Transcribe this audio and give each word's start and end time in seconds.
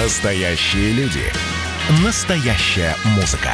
Настоящие 0.00 0.92
люди. 0.92 1.24
Настоящая 2.04 2.94
музыка. 3.16 3.50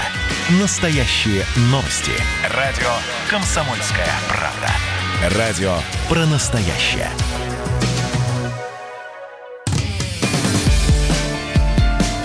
Настоящие 0.60 1.42
новости. 1.70 2.12
Радио 2.54 2.90
«Комсомольская 3.30 4.10
правда». 4.28 5.38
Радио 5.38 5.74
про 6.06 6.26
настоящее. 6.26 7.08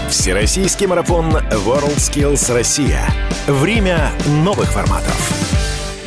Всероссийский 0.09 0.85
марафон 0.85 1.37
WorldSkills 1.37 2.53
Россия. 2.53 3.07
Время 3.47 4.11
новых 4.27 4.69
форматов. 4.73 5.38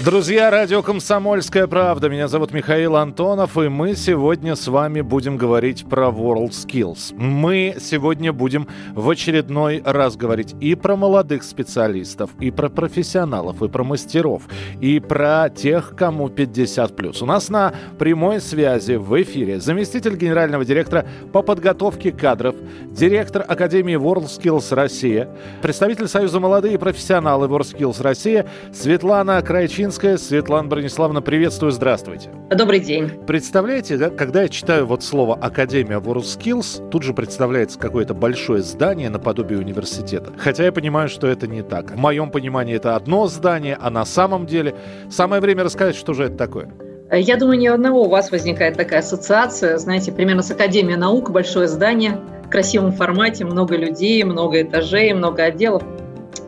Друзья, 0.05 0.51
радио 0.51 0.83
«Комсомольская 0.83 1.69
правда». 1.69 2.09
Меня 2.09 2.27
зовут 2.27 2.51
Михаил 2.51 2.97
Антонов, 2.97 3.57
и 3.57 3.69
мы 3.69 3.95
сегодня 3.95 4.57
с 4.57 4.67
вами 4.67 5.01
будем 5.01 5.37
говорить 5.37 5.89
про 5.89 6.09
WorldSkills. 6.09 7.15
Мы 7.17 7.77
сегодня 7.79 8.33
будем 8.33 8.67
в 8.95 9.09
очередной 9.09 9.81
раз 9.85 10.17
говорить 10.17 10.57
и 10.59 10.75
про 10.75 10.97
молодых 10.97 11.45
специалистов, 11.45 12.31
и 12.41 12.51
про 12.51 12.69
профессионалов, 12.69 13.63
и 13.63 13.69
про 13.69 13.85
мастеров, 13.85 14.43
и 14.81 14.99
про 14.99 15.49
тех, 15.49 15.95
кому 15.97 16.27
50+. 16.27 17.23
У 17.23 17.27
нас 17.27 17.49
на 17.49 17.73
прямой 17.97 18.41
связи 18.41 18.95
в 18.95 19.23
эфире 19.23 19.61
заместитель 19.61 20.17
генерального 20.17 20.65
директора 20.65 21.07
по 21.33 21.43
подготовке 21.43 22.11
кадров, 22.11 22.57
директор 22.91 23.45
Академии 23.47 23.95
WorldSkills 23.95 24.75
Россия, 24.75 25.29
представитель 25.63 26.09
Союза 26.09 26.41
молодые 26.41 26.77
профессионалы 26.77 27.47
WorldSkills 27.47 28.03
Россия 28.03 28.49
Светлана 28.73 29.41
Крайчин 29.43 29.92
Мединская. 29.93 30.17
Светлана 30.17 30.69
Брониславовна, 30.69 31.21
приветствую, 31.21 31.71
здравствуйте. 31.71 32.31
Добрый 32.51 32.81
день. 32.81 33.11
Представляете, 33.27 33.99
да, 33.99 34.09
когда 34.09 34.43
я 34.43 34.49
читаю 34.49 34.87
вот 34.87 35.03
слово 35.03 35.35
«Академия 35.35 35.99
WorldSkills», 35.99 36.89
тут 36.89 37.03
же 37.03 37.13
представляется 37.13 37.79
какое-то 37.79 38.15
большое 38.15 38.63
здание 38.63 39.11
наподобие 39.11 39.59
университета. 39.59 40.33
Хотя 40.39 40.65
я 40.65 40.73
понимаю, 40.73 41.11
что 41.11 41.27
это 41.27 41.47
не 41.47 41.63
так. 41.63 41.91
В 41.91 41.99
моем 41.99 42.31
понимании 42.31 42.75
это 42.75 42.97
одно 42.97 43.27
здание, 43.27 43.77
а 43.79 43.91
на 43.91 44.07
самом 44.07 44.47
деле 44.47 44.75
самое 45.11 45.43
время 45.43 45.65
рассказать, 45.65 45.95
что 45.95 46.15
же 46.15 46.25
это 46.25 46.37
такое. 46.37 46.73
Я 47.13 47.37
думаю, 47.37 47.59
ни 47.59 47.69
у 47.69 47.75
одного 47.75 48.05
у 48.05 48.09
вас 48.09 48.31
возникает 48.31 48.79
такая 48.79 49.01
ассоциация, 49.01 49.77
знаете, 49.77 50.11
примерно 50.11 50.43
с 50.43 50.51
Академией 50.51 50.97
наук, 50.97 51.31
большое 51.31 51.69
здание, 51.69 52.19
в 52.47 52.49
красивом 52.49 52.93
формате, 52.93 53.45
много 53.45 53.77
людей, 53.77 54.25
много 54.25 54.63
этажей, 54.63 55.13
много 55.13 55.43
отделов. 55.43 55.83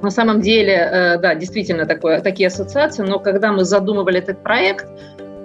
На 0.05 0.10
самом 0.10 0.42
деле, 0.42 0.74
э, 0.74 1.19
да, 1.19 1.34
действительно 1.34 1.86
такое, 1.86 2.20
такие 2.20 2.48
ассоциации, 2.48 3.02
но 3.02 3.19
когда 3.19 3.52
мы 3.52 3.64
задумывали 3.64 4.19
этот 4.19 4.42
проект, 4.42 4.86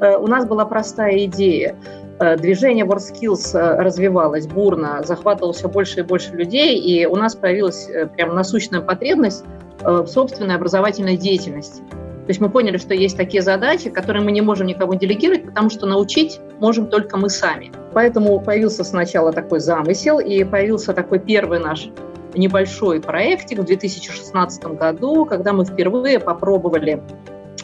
э, 0.02 0.18
у 0.18 0.28
нас 0.28 0.46
была 0.46 0.66
простая 0.66 1.24
идея. 1.28 1.78
Э, 2.20 2.36
движение 2.36 2.86
WorldSkills 2.86 3.54
развивалось 3.54 4.48
бурно, 4.48 5.02
захватывало 5.06 5.54
все 5.54 5.70
больше 5.70 6.02
и 6.02 6.04
больше 6.04 6.34
людей, 6.34 6.78
и 6.78 7.06
у 7.06 7.16
нас 7.16 7.38
появилась 7.38 7.88
прям 8.18 8.36
насущная 8.36 8.82
потребность 8.82 9.46
в 9.82 10.08
собственной 10.08 10.56
образовательной 10.56 11.16
деятельности. 11.16 11.80
То 11.80 12.32
есть 12.32 12.42
мы 12.42 12.50
поняли, 12.50 12.76
что 12.76 12.94
есть 12.94 13.16
такие 13.16 13.42
задачи, 13.42 13.90
которые 13.90 14.26
мы 14.26 14.34
не 14.34 14.42
можем 14.42 14.68
никому 14.68 14.96
делегировать, 14.96 15.46
потому 15.46 15.70
что 15.70 15.86
научить 15.86 16.42
можем 16.60 16.88
только 16.88 17.16
мы 17.16 17.30
сами. 17.30 17.72
Поэтому 17.94 18.42
появился 18.42 18.84
сначала 18.84 19.32
такой 19.32 19.62
замысел, 19.62 20.20
и 20.20 20.44
появился 20.44 20.92
такой 20.92 21.20
первый 21.20 21.60
наш 21.60 21.90
небольшой 22.36 23.02
проектик 23.02 23.60
в 23.60 23.64
2016 23.64 24.64
году, 24.76 25.26
когда 25.26 25.54
мы 25.54 25.66
впервые 25.66 26.20
попробовали 26.20 27.02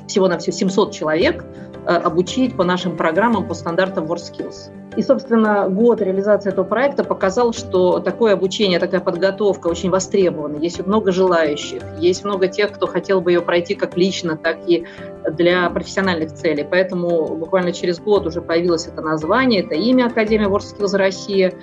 всего 0.07 0.27
на 0.27 0.37
все 0.37 0.51
700 0.51 0.91
человек 0.93 1.45
обучить 1.85 2.55
по 2.55 2.63
нашим 2.63 2.97
программам 2.97 3.47
по 3.47 3.53
стандартам 3.53 4.05
WorldSkills. 4.05 4.71
И, 4.97 5.01
собственно, 5.01 5.67
год 5.67 6.01
реализации 6.01 6.49
этого 6.49 6.63
проекта 6.63 7.03
показал, 7.03 7.51
что 7.53 7.99
такое 7.99 8.33
обучение, 8.33 8.79
такая 8.79 9.01
подготовка 9.01 9.67
очень 9.67 9.89
востребована. 9.89 10.57
Есть 10.57 10.85
много 10.85 11.11
желающих, 11.11 11.81
есть 11.99 12.23
много 12.23 12.47
тех, 12.47 12.71
кто 12.71 12.87
хотел 12.87 13.19
бы 13.19 13.31
ее 13.31 13.41
пройти 13.41 13.75
как 13.75 13.97
лично, 13.97 14.37
так 14.37 14.57
и 14.67 14.85
для 15.31 15.69
профессиональных 15.69 16.33
целей. 16.33 16.65
Поэтому 16.69 17.35
буквально 17.35 17.73
через 17.73 17.99
год 17.99 18.25
уже 18.25 18.41
появилось 18.41 18.87
это 18.87 19.01
название, 19.01 19.63
это 19.63 19.75
имя 19.75 20.05
Академия 20.05 20.47
WorldSkills 20.47 20.95
Россия. 20.97 21.53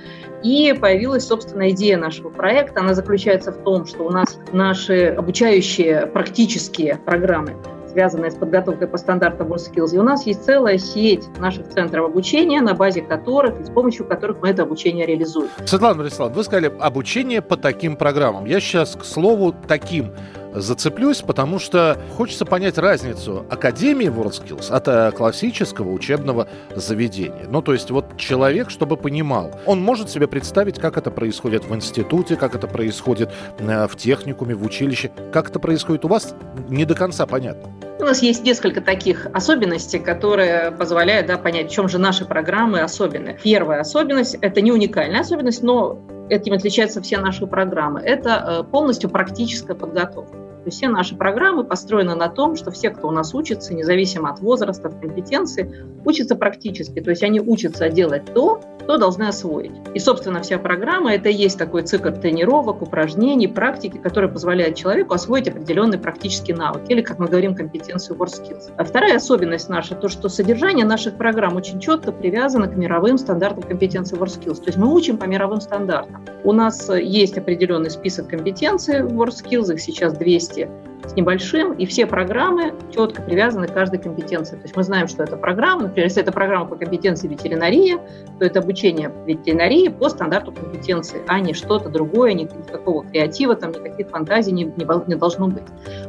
И 0.43 0.75
появилась, 0.79 1.27
собственно, 1.27 1.71
идея 1.71 1.97
нашего 1.97 2.29
проекта. 2.29 2.81
Она 2.81 2.95
заключается 2.95 3.53
в 3.53 3.59
том, 3.59 3.87
что 3.87 4.05
у 4.05 4.11
нас 4.11 4.39
наши 4.53 5.07
обучающие 5.07 6.07
практические 6.07 6.97
программы 6.97 7.55
связанная 7.93 8.31
с 8.31 8.35
подготовкой 8.35 8.89
по 8.89 8.99
стандартам 8.99 9.53
WorldSkills. 9.53 9.95
И 9.95 9.99
у 9.99 10.03
нас 10.03 10.27
есть 10.27 10.45
целая 10.45 10.79
сеть 10.79 11.27
наших 11.39 11.69
центров 11.69 12.07
обучения, 12.07 12.61
на 12.61 12.75
базе 12.75 13.03
которых 13.03 13.61
и 13.61 13.65
с 13.65 13.71
помощью 13.71 14.07
которых 14.07 14.41
мы 14.41 14.49
это 14.49 14.63
обучение 14.63 15.07
реализуем. 15.07 15.49
Светлана 15.65 15.99
Борисовна, 15.99 16.35
вы 16.35 16.45
сказали 16.45 16.73
обучение 16.81 17.43
по 17.43 17.57
таким 17.57 17.97
программам. 17.97 18.47
Я 18.47 18.61
сейчас, 18.61 18.97
к 18.97 19.05
слову, 19.05 19.55
таким 19.69 20.13
зацеплюсь, 20.55 21.23
потому 21.23 21.59
что 21.59 21.99
хочется 22.17 22.45
понять 22.45 22.79
разницу 22.79 23.47
Академии 23.51 24.09
WorldSkills 24.09 24.71
от 24.71 24.89
э, 24.89 25.13
классического 25.13 25.91
учебного 25.91 26.49
заведения. 26.75 27.47
Ну, 27.49 27.63
то 27.63 27.73
есть 27.73 27.91
вот 27.91 28.17
человек, 28.17 28.71
чтобы 28.71 28.97
понимал, 28.97 29.51
он 29.67 29.81
может 29.81 30.11
себе 30.11 30.29
представить, 30.29 30.79
как 30.79 30.97
это 30.97 31.11
происходит 31.11 31.65
в 31.65 31.75
институте, 31.75 32.37
как 32.37 32.55
это 32.55 32.67
происходит 32.67 33.31
э, 33.59 33.87
в 33.87 33.97
техникуме, 33.97 34.55
в 34.55 34.65
училище. 34.65 35.11
Как 35.33 35.49
это 35.49 35.59
происходит 35.59 36.05
у 36.05 36.09
вас, 36.09 36.35
не 36.69 36.85
до 36.85 36.95
конца 36.95 37.27
понятно. 37.27 37.71
У 38.03 38.05
нас 38.05 38.21
есть 38.21 38.43
несколько 38.43 38.81
таких 38.81 39.29
особенностей, 39.33 40.01
которые 40.01 40.73
позволяют 40.73 41.29
да, 41.29 41.39
понять, 41.39 41.71
в 41.71 41.73
чем 41.73 41.89
же 41.89 41.99
наши 41.99 42.25
программы 42.25 42.81
особенны. 42.81 43.39
Первая 43.45 43.81
особенность– 43.81 44.35
это 44.41 44.61
не 44.61 44.73
уникальная 44.73 45.21
особенность, 45.21 45.63
но 45.63 46.01
этим 46.29 46.55
отличаются 46.55 47.01
все 47.01 47.19
наши 47.19 47.47
программы. 47.47 48.01
Это 48.01 48.65
э, 48.67 48.71
полностью 48.73 49.09
практическая 49.09 49.77
подготовка. 49.77 50.33
То 50.33 50.67
есть 50.67 50.79
все 50.79 50.89
наши 50.89 51.15
программы 51.15 51.63
построены 51.63 52.17
на 52.17 52.29
том, 52.29 52.57
что 52.57 52.73
все, 52.73 52.91
кто 52.91 53.07
у 53.07 53.13
нас 53.13 53.35
учится, 53.35 53.73
независимо 53.73 54.31
от 54.31 54.41
возраста, 54.41 54.89
от 54.89 55.01
компетенции, 55.01 55.73
учатся 56.05 56.35
практически. 56.35 57.01
То 57.01 57.11
есть 57.11 57.23
они 57.23 57.41
учатся 57.41 57.89
делать 57.89 58.35
то, 58.35 58.61
что 58.85 58.99
должны 58.99 59.25
освоить. 59.25 59.73
И, 59.95 59.99
собственно, 59.99 60.43
вся 60.43 60.59
программа– 60.59 61.15
это 61.15 61.29
и 61.29 61.35
есть 61.35 61.59
такой 61.59 61.83
цикл 61.83 62.11
тренировок, 62.11 62.83
упражнений, 62.83 63.49
практики, 63.49 63.97
которые 63.97 64.31
позволяют 64.31 64.77
человеку 64.77 65.15
освоить 65.15 65.49
определенный 65.49 65.99
практический 65.99 66.53
навык, 66.53 66.83
или, 66.89 67.01
как 67.01 67.19
мы 67.19 67.27
говорим, 67.27 67.55
компетенцию 67.55 68.17
WorldSkills. 68.17 68.73
А 68.77 68.85
вторая 68.85 69.17
особенность 69.17 69.69
наша– 69.69 69.95
то, 69.97 70.09
что 70.09 70.29
содержание 70.29 70.87
наших 70.87 71.17
программ 71.17 71.57
очень 71.57 71.81
четко 71.81 72.13
привязано 72.13 72.69
к 72.69 72.77
мировым 72.77 73.19
стандартам 73.19 73.65
компетенции 73.65 74.17
WorldSkills. 74.17 74.57
То 74.57 74.67
есть 74.67 74.79
мы 74.79 74.93
учим 74.95 75.19
по 75.19 75.25
мировым 75.25 75.61
стандартам. 75.61 76.25
У 76.45 76.53
нас 76.53 76.89
есть 76.89 77.37
определенный 77.37 77.91
список 77.91 78.29
компетенций 78.29 79.01
WorldSkills, 79.01 79.75
их 79.75 79.81
сейчас 79.81 80.15
200 80.15 80.53
области 80.53 80.69
с 81.07 81.15
небольшим, 81.15 81.73
и 81.73 81.87
все 81.87 82.07
программы 82.07 82.75
четко 82.95 83.23
привязаны 83.23 83.67
к 83.67 83.73
каждой 83.73 83.99
компетенции. 83.99 84.57
То 84.57 84.63
есть 84.63 84.77
мы 84.77 84.83
знаем, 84.83 85.09
что 85.09 85.23
это 85.23 85.37
программа, 85.37 85.83
например, 85.83 86.07
если 86.07 86.23
это 86.23 86.33
программа 86.33 86.67
по 86.67 86.77
компетенции 86.77 87.29
ветеринария, 87.29 87.99
то 88.39 88.45
это 88.45 88.61
обучение 88.61 89.11
ветеринарии 89.27 89.89
по 89.89 90.09
стандарту 90.09 90.53
компетенции, 90.53 91.23
а 91.27 91.41
не 91.41 91.55
что-то 91.55 91.89
другое, 91.89 92.35
никакого 92.35 93.05
креатива, 93.05 93.55
там 93.57 93.73
никаких 93.73 94.09
фантазий 94.09 94.53
не, 94.53 94.65
не, 94.65 95.09
не 95.09 95.15
должно 95.15 95.49
быть. 95.49 95.65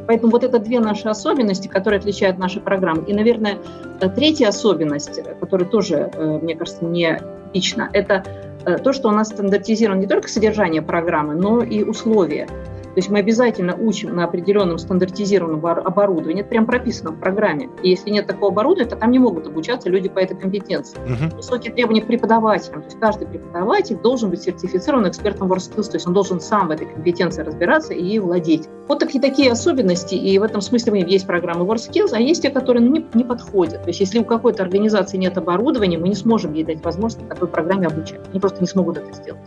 Поэтому 0.06 0.32
вот 0.32 0.44
это 0.44 0.58
две 0.58 0.80
наши 0.80 1.08
особенности, 1.08 1.68
которые 1.68 1.98
отличают 1.98 2.38
наши 2.38 2.60
программы. 2.60 3.04
И, 3.06 3.14
наверное, 3.14 3.58
третья 4.14 4.48
особенность, 4.48 5.20
которая 5.40 5.68
тоже, 5.68 6.10
э, 6.12 6.38
мне 6.40 6.54
кажется, 6.56 6.84
не 6.84 7.20
типична, 7.54 7.88
это 7.92 8.24
э, 8.66 8.78
то, 8.78 8.92
что 8.92 9.08
у 9.08 9.12
нас 9.12 9.28
стандартизировано 9.28 10.00
не 10.00 10.06
только 10.06 10.28
содержание 10.28 10.82
программы, 10.82 11.34
но 11.34 11.62
и 11.62 11.82
условия. 11.82 12.48
То 12.94 12.98
есть 12.98 13.10
мы 13.10 13.18
обязательно 13.18 13.74
учим 13.76 14.14
на 14.14 14.24
определенном 14.24 14.78
стандартизированном 14.78 15.66
оборудовании. 15.66 16.42
Это 16.42 16.50
прям 16.50 16.64
прописано 16.64 17.10
в 17.10 17.18
программе. 17.18 17.68
И 17.82 17.90
если 17.90 18.10
нет 18.10 18.28
такого 18.28 18.52
оборудования, 18.52 18.88
то 18.88 18.96
там 18.96 19.10
не 19.10 19.18
могут 19.18 19.48
обучаться 19.48 19.90
люди 19.90 20.08
по 20.08 20.20
этой 20.20 20.36
компетенции. 20.36 20.96
Uh-huh. 20.98 21.34
Высокие 21.34 21.72
требования 21.72 22.02
к 22.02 22.06
преподавателям. 22.06 22.82
То 22.82 22.86
есть 22.86 23.00
каждый 23.00 23.26
преподаватель 23.26 23.96
должен 23.96 24.30
быть 24.30 24.42
сертифицирован 24.42 25.08
экспертом 25.08 25.52
WorldSkills. 25.52 25.90
То 25.90 25.96
есть 25.96 26.06
он 26.06 26.12
должен 26.12 26.40
сам 26.40 26.68
в 26.68 26.70
этой 26.70 26.86
компетенции 26.86 27.42
разбираться 27.42 27.94
и 27.94 28.04
ей 28.04 28.20
владеть. 28.20 28.68
Вот 28.86 28.98
такие, 28.98 29.20
такие 29.20 29.50
особенности. 29.50 30.14
И 30.14 30.38
в 30.38 30.42
этом 30.42 30.60
смысле 30.60 30.92
мы 30.92 30.98
есть 30.98 31.26
программы 31.26 31.64
WorldSkills, 31.64 32.10
а 32.12 32.20
есть 32.20 32.42
те, 32.42 32.50
которые 32.50 32.86
не, 32.86 33.04
не 33.14 33.24
подходят. 33.24 33.82
То 33.82 33.88
есть 33.88 34.00
если 34.00 34.18
у 34.18 34.24
какой-то 34.24 34.62
организации 34.62 35.16
нет 35.16 35.38
оборудования, 35.38 35.98
мы 35.98 36.08
не 36.08 36.14
сможем 36.14 36.52
ей 36.52 36.64
дать 36.64 36.84
возможность 36.84 37.28
такой 37.28 37.48
программе 37.48 37.86
обучать. 37.86 38.20
Они 38.30 38.40
просто 38.40 38.60
не 38.60 38.66
смогут 38.66 38.98
это 38.98 39.12
сделать. 39.14 39.40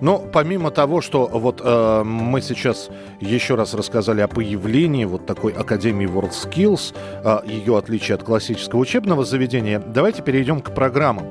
Но 0.00 0.18
помимо 0.32 0.70
того, 0.70 1.00
что 1.00 1.26
вот 1.26 1.60
э, 1.62 2.02
мы 2.04 2.40
сейчас 2.40 2.90
еще 3.20 3.54
раз 3.54 3.74
рассказали 3.74 4.22
о 4.22 4.28
появлении 4.28 5.04
вот 5.04 5.26
такой 5.26 5.52
Академии 5.52 6.08
WorldSkills, 6.08 6.94
э, 7.24 7.38
ее 7.46 7.78
отличие 7.78 8.16
от 8.16 8.24
классического 8.24 8.80
учебного 8.80 9.24
заведения, 9.24 9.78
давайте 9.78 10.22
перейдем 10.22 10.60
к 10.60 10.74
программам. 10.74 11.26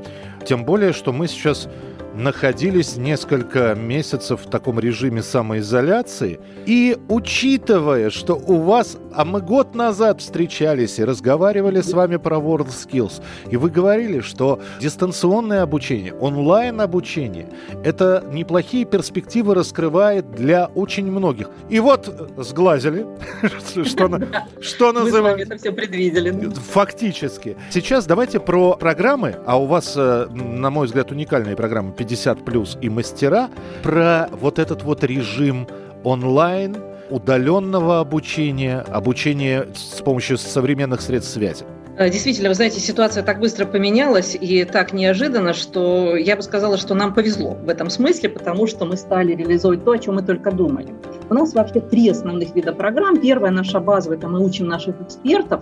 Тем 0.45 0.63
более, 0.63 0.93
что 0.93 1.11
мы 1.11 1.27
сейчас 1.27 1.67
находились 2.15 2.97
несколько 2.97 3.75
месяцев 3.75 4.41
в 4.45 4.49
таком 4.49 4.79
режиме 4.79 5.21
самоизоляции. 5.21 6.39
И 6.65 6.97
учитывая, 7.07 8.09
что 8.09 8.35
у 8.35 8.61
вас, 8.61 8.97
а 9.13 9.25
мы 9.25 9.41
год 9.41 9.75
назад 9.75 10.21
встречались 10.21 10.99
и 10.99 11.03
разговаривали 11.03 11.81
с 11.81 11.93
вами 11.93 12.17
про 12.17 12.37
WorldSkills, 12.37 13.21
и 13.49 13.57
вы 13.57 13.69
говорили, 13.69 14.19
что 14.19 14.59
дистанционное 14.79 15.61
обучение, 15.61 16.13
онлайн-обучение, 16.13 17.47
это 17.83 18.23
неплохие 18.31 18.85
перспективы 18.85 19.55
раскрывает 19.55 20.31
для 20.31 20.67
очень 20.75 21.11
многих. 21.11 21.49
И 21.69 21.79
вот 21.79 22.33
сглазили, 22.37 23.05
что 24.61 24.91
называется. 24.91 25.53
Мы 25.53 25.57
все 25.57 25.71
предвидели. 25.71 26.49
Фактически. 26.71 27.57
Сейчас 27.69 28.05
давайте 28.05 28.39
про 28.39 28.75
программы, 28.75 29.35
а 29.45 29.59
у 29.59 29.65
вас, 29.65 29.93
э, 29.95 30.27
на 30.29 30.69
мой 30.69 30.87
взгляд, 30.87 31.11
уникальные 31.11 31.55
программы 31.55 31.93
50 31.99 32.45
плюс 32.45 32.77
и 32.81 32.89
мастера, 32.89 33.49
про 33.83 34.29
вот 34.31 34.57
этот 34.57 34.83
вот 34.83 35.03
режим 35.03 35.67
онлайн, 36.03 36.77
удаленного 37.09 37.99
обучения, 37.99 38.79
обучения 38.79 39.67
с 39.75 40.01
помощью 40.01 40.37
современных 40.37 41.01
средств 41.01 41.33
связи. 41.33 41.65
Э, 41.97 42.09
действительно, 42.09 42.47
вы 42.47 42.55
знаете, 42.55 42.79
ситуация 42.79 43.23
так 43.23 43.39
быстро 43.39 43.65
поменялась 43.65 44.37
и 44.39 44.63
так 44.63 44.93
неожиданно, 44.93 45.53
что 45.53 46.15
я 46.15 46.37
бы 46.37 46.41
сказала, 46.41 46.77
что 46.77 46.95
нам 46.95 47.13
повезло 47.13 47.55
в 47.55 47.67
этом 47.67 47.89
смысле, 47.89 48.29
потому 48.29 48.67
что 48.67 48.85
мы 48.85 48.95
стали 48.95 49.35
реализовывать 49.35 49.83
то, 49.83 49.91
о 49.91 49.97
чем 49.97 50.15
мы 50.15 50.21
только 50.21 50.51
думали. 50.51 50.93
У 51.29 51.33
нас 51.33 51.53
вообще 51.53 51.81
три 51.81 52.09
основных 52.09 52.55
вида 52.55 52.71
программ. 52.71 53.19
Первая 53.19 53.51
наша 53.51 53.81
базовая, 53.81 54.17
это 54.17 54.29
мы 54.29 54.39
учим 54.39 54.67
наших 54.67 55.01
экспертов, 55.01 55.61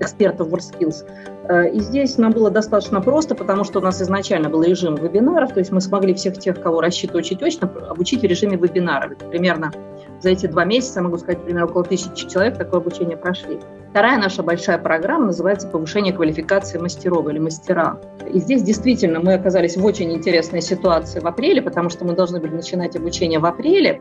экспертов 0.00 0.48
WorldSkills. 0.48 1.04
Э, 1.48 1.70
и 1.70 1.80
здесь 1.80 2.18
нам 2.18 2.32
было 2.32 2.50
достаточно 2.50 3.00
просто, 3.00 3.34
потому 3.34 3.64
что 3.64 3.78
у 3.78 3.82
нас 3.82 4.00
изначально 4.02 4.48
был 4.48 4.62
режим 4.62 4.94
вебинаров, 4.94 5.52
то 5.52 5.60
есть 5.60 5.72
мы 5.72 5.80
смогли 5.80 6.14
всех 6.14 6.38
тех, 6.38 6.60
кого 6.60 6.80
рассчитывать 6.80 7.26
очень 7.26 7.38
точно, 7.38 7.70
обучить 7.88 8.20
в 8.20 8.24
режиме 8.24 8.56
вебинаров. 8.56 9.12
Это 9.12 9.26
примерно 9.26 9.72
за 10.20 10.30
эти 10.30 10.46
два 10.46 10.64
месяца, 10.64 11.02
могу 11.02 11.18
сказать, 11.18 11.42
примерно 11.42 11.66
около 11.66 11.84
тысячи 11.84 12.28
человек 12.28 12.56
такое 12.56 12.80
обучение 12.80 13.16
прошли. 13.16 13.58
Вторая 13.90 14.18
наша 14.18 14.42
большая 14.42 14.78
программа 14.78 15.26
называется 15.26 15.68
«Повышение 15.68 16.12
квалификации 16.12 16.78
мастеров» 16.78 17.28
или 17.28 17.38
«Мастера». 17.38 17.98
И 18.30 18.38
здесь 18.40 18.62
действительно 18.62 19.20
мы 19.20 19.34
оказались 19.34 19.76
в 19.76 19.84
очень 19.84 20.12
интересной 20.12 20.60
ситуации 20.60 21.20
в 21.20 21.26
апреле, 21.26 21.62
потому 21.62 21.88
что 21.88 22.04
мы 22.04 22.14
должны 22.14 22.40
были 22.40 22.54
начинать 22.54 22.94
обучение 22.96 23.38
в 23.38 23.46
апреле, 23.46 24.00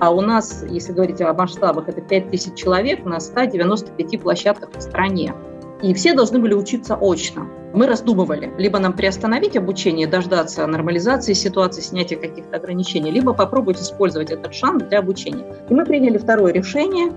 а 0.00 0.10
у 0.10 0.20
нас, 0.20 0.64
если 0.68 0.92
говорить 0.92 1.20
о 1.20 1.32
масштабах, 1.32 1.88
это 1.88 2.00
5000 2.00 2.54
человек 2.54 3.04
на 3.04 3.20
195 3.20 4.20
площадках 4.20 4.70
по 4.70 4.80
стране. 4.80 5.34
И 5.82 5.94
все 5.94 6.14
должны 6.14 6.40
были 6.40 6.54
учиться 6.54 6.96
очно. 7.00 7.46
Мы 7.72 7.86
раздумывали, 7.86 8.52
либо 8.58 8.78
нам 8.78 8.94
приостановить 8.94 9.56
обучение, 9.56 10.06
дождаться 10.06 10.66
нормализации 10.66 11.34
ситуации, 11.34 11.82
снятия 11.82 12.18
каких-то 12.18 12.56
ограничений, 12.56 13.10
либо 13.10 13.32
попробовать 13.32 13.80
использовать 13.80 14.30
этот 14.30 14.54
шанс 14.54 14.82
для 14.84 14.98
обучения. 14.98 15.44
И 15.68 15.74
мы 15.74 15.84
приняли 15.84 16.18
второе 16.18 16.52
решение 16.52 17.12